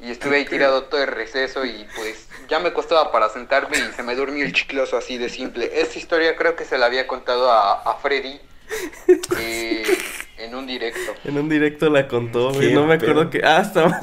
[0.00, 3.92] Y estuve ahí tirado todo el receso y pues ya me costaba para sentarme y
[3.94, 5.70] se me durmió el chicloso así de simple.
[5.80, 8.40] Esta historia creo que se la había contado a, a Freddy
[9.38, 9.84] eh,
[10.38, 11.14] en un directo.
[11.24, 12.72] En un directo la contó, güey.
[12.74, 13.42] No me acuerdo que.
[13.44, 13.96] Ah, estamos.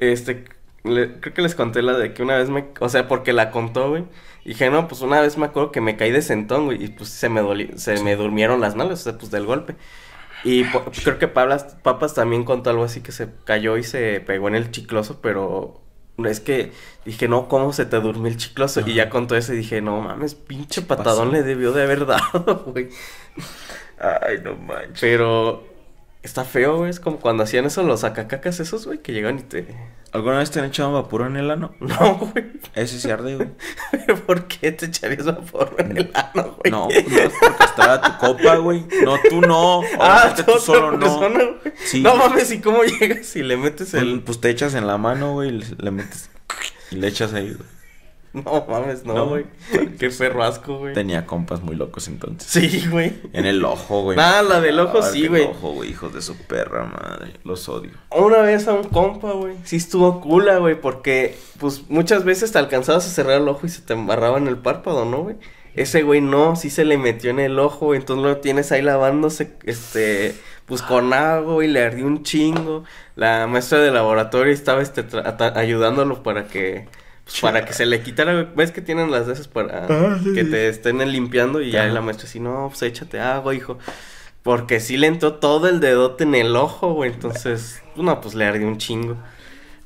[0.00, 0.44] Este.
[0.84, 2.66] le- creo que les conté la de que una vez me.
[2.80, 4.04] O sea, porque la contó, güey.
[4.44, 6.82] Y dije, no, pues una vez me acuerdo que me caí de sentón, güey.
[6.84, 9.74] Y pues se me doli- se me durmieron las nalgas, o sea, pues del golpe.
[10.44, 10.64] Y
[11.02, 14.54] creo que Pablas, Papas también contó algo así que se cayó y se pegó en
[14.54, 15.82] el chicloso, pero.
[16.24, 16.72] Es que
[17.04, 18.80] dije, no, ¿cómo se te durmió el chicloso?
[18.80, 22.64] Y ya contó eso y dije, no mames, pinche patadón le debió de haber dado,
[22.66, 22.88] güey.
[23.98, 25.00] Ay, no manches.
[25.00, 25.64] Pero
[26.22, 26.90] está feo, güey.
[26.90, 29.66] Es como cuando hacían eso los acacacas esos, güey, que llegan y te.
[30.12, 31.74] ¿Alguna vez te han echado vapor en el ano?
[31.80, 32.52] No, güey.
[32.74, 33.48] Ese sí arde, güey.
[33.90, 36.70] Pero ¿por qué te echarías vapor en el ano, güey?
[36.70, 38.84] No, no es porque estaba tu copa, güey.
[39.04, 39.82] No, tú no.
[40.00, 40.98] Ah, tú solo no.
[40.98, 41.44] persona.
[41.84, 42.00] Sí.
[42.02, 44.20] No mames, ¿y cómo llegas y le metes El, el.
[44.22, 46.30] pues te echas en la mano, güey, y le, le metes
[46.90, 47.77] y le echas ahí, güey.
[48.44, 49.26] No mames, no, No.
[49.28, 49.46] güey.
[49.98, 50.92] Qué perro asco, güey.
[50.94, 52.48] Tenía compas muy locos entonces.
[52.48, 53.14] Sí, güey.
[53.32, 54.18] En el ojo, güey.
[54.20, 55.44] Ah, la del ojo sí, el güey.
[55.44, 57.32] ojo, güey, hijos de su perra madre.
[57.44, 57.90] Los odio.
[58.14, 59.54] Una vez a un compa, güey.
[59.64, 63.70] Sí estuvo cula, güey, porque, pues, muchas veces te alcanzabas a cerrar el ojo y
[63.70, 65.36] se te embarraba en el párpado, ¿no, güey?
[65.74, 68.82] Ese güey no, sí se le metió en el ojo, güey, entonces lo tienes ahí
[68.82, 70.34] lavándose, este,
[70.66, 72.84] pues con agua, güey, le ardió un chingo.
[73.14, 75.04] La maestra de laboratorio estaba, este,
[75.54, 76.88] ayudándolo para que,
[77.28, 78.50] pues, para que se le quitara.
[78.56, 79.86] ¿Ves que tienen las esas para
[80.34, 81.60] que te estén limpiando?
[81.60, 81.92] Y ya Ajá.
[81.92, 83.78] la maestra así, no, pues échate agua, hijo.
[84.42, 87.12] Porque sí le entró todo el dedote en el ojo, güey.
[87.12, 89.16] Entonces, no, pues le ardió un chingo.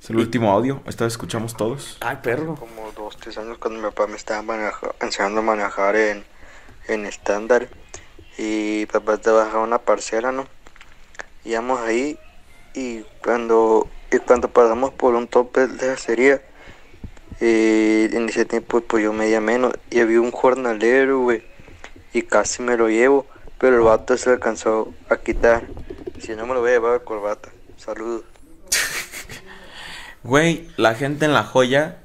[0.00, 0.82] Es el último audio.
[0.86, 1.96] Esta vez escuchamos todos.
[2.00, 2.54] Ay, perro.
[2.56, 6.24] Como dos, tres años cuando mi papá me estaba maneja- enseñando a manejar en,
[6.88, 7.68] en estándar.
[8.38, 10.46] Y papá trabajaba una parcela, ¿no?
[11.44, 12.18] Íbamos ahí
[12.74, 16.40] y cuando, y cuando pasamos por un tope de acería,
[17.42, 19.72] Y en ese tiempo pues yo medía menos.
[19.90, 21.42] Y había un jornalero, güey.
[22.12, 23.26] Y casi me lo llevo.
[23.58, 25.66] Pero el vato se alcanzó a quitar.
[26.20, 27.50] Si no me lo voy a llevar a corbata.
[27.76, 28.22] Saludos.
[30.22, 31.98] Güey, la gente en la joya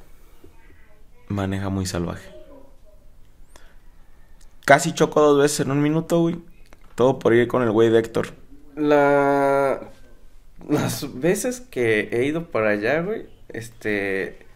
[1.28, 2.28] maneja muy salvaje.
[4.66, 6.38] Casi choco dos veces en un minuto, güey.
[6.96, 8.30] Todo por ir con el güey de Héctor.
[8.76, 9.92] La...
[10.68, 14.47] Las veces que he ido para allá, güey, este...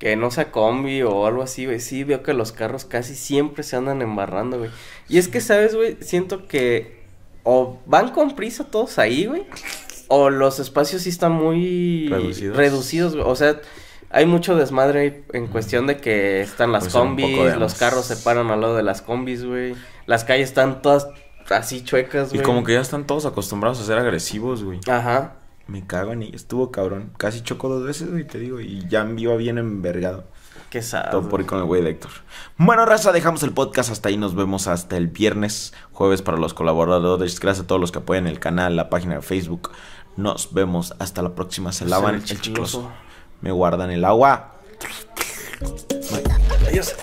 [0.00, 1.78] Que no sea combi o algo así, güey.
[1.78, 4.70] Sí, veo que los carros casi siempre se andan embarrando, güey.
[5.08, 5.96] Y es que, ¿sabes, güey?
[6.00, 6.98] Siento que
[7.44, 9.44] o van con prisa todos ahí, güey.
[10.08, 12.56] O los espacios sí están muy Reducidos.
[12.56, 13.24] reducidos, güey.
[13.28, 13.60] O sea,
[14.10, 18.16] hay mucho desmadre en cuestión de que están las Pues combis, de los carros se
[18.16, 19.76] paran al lado de las combis, güey.
[20.06, 21.06] Las calles están todas
[21.50, 22.42] así chuecas, Y güey.
[22.46, 24.80] como que ya están todos acostumbrados a ser agresivos, güey.
[24.88, 25.34] Ajá.
[25.70, 26.42] Me cago en ellos.
[26.42, 27.12] Estuvo cabrón.
[27.16, 28.60] Casi chocó dos veces, güey, te digo.
[28.60, 30.24] Y ya iba bien envergado.
[30.68, 31.12] Qué sad.
[31.12, 32.10] Todo por ir con el güey de Héctor.
[32.56, 34.16] Bueno, raza, dejamos el podcast hasta ahí.
[34.16, 37.38] Nos vemos hasta el viernes, jueves para los colaboradores.
[37.38, 39.70] Gracias a todos los que apoyan el canal, la página de Facebook.
[40.16, 41.70] Nos vemos hasta la próxima.
[41.70, 42.90] Se lavan el chicloso.
[43.40, 44.56] Me guardan el agua.
[46.66, 46.96] Adiós.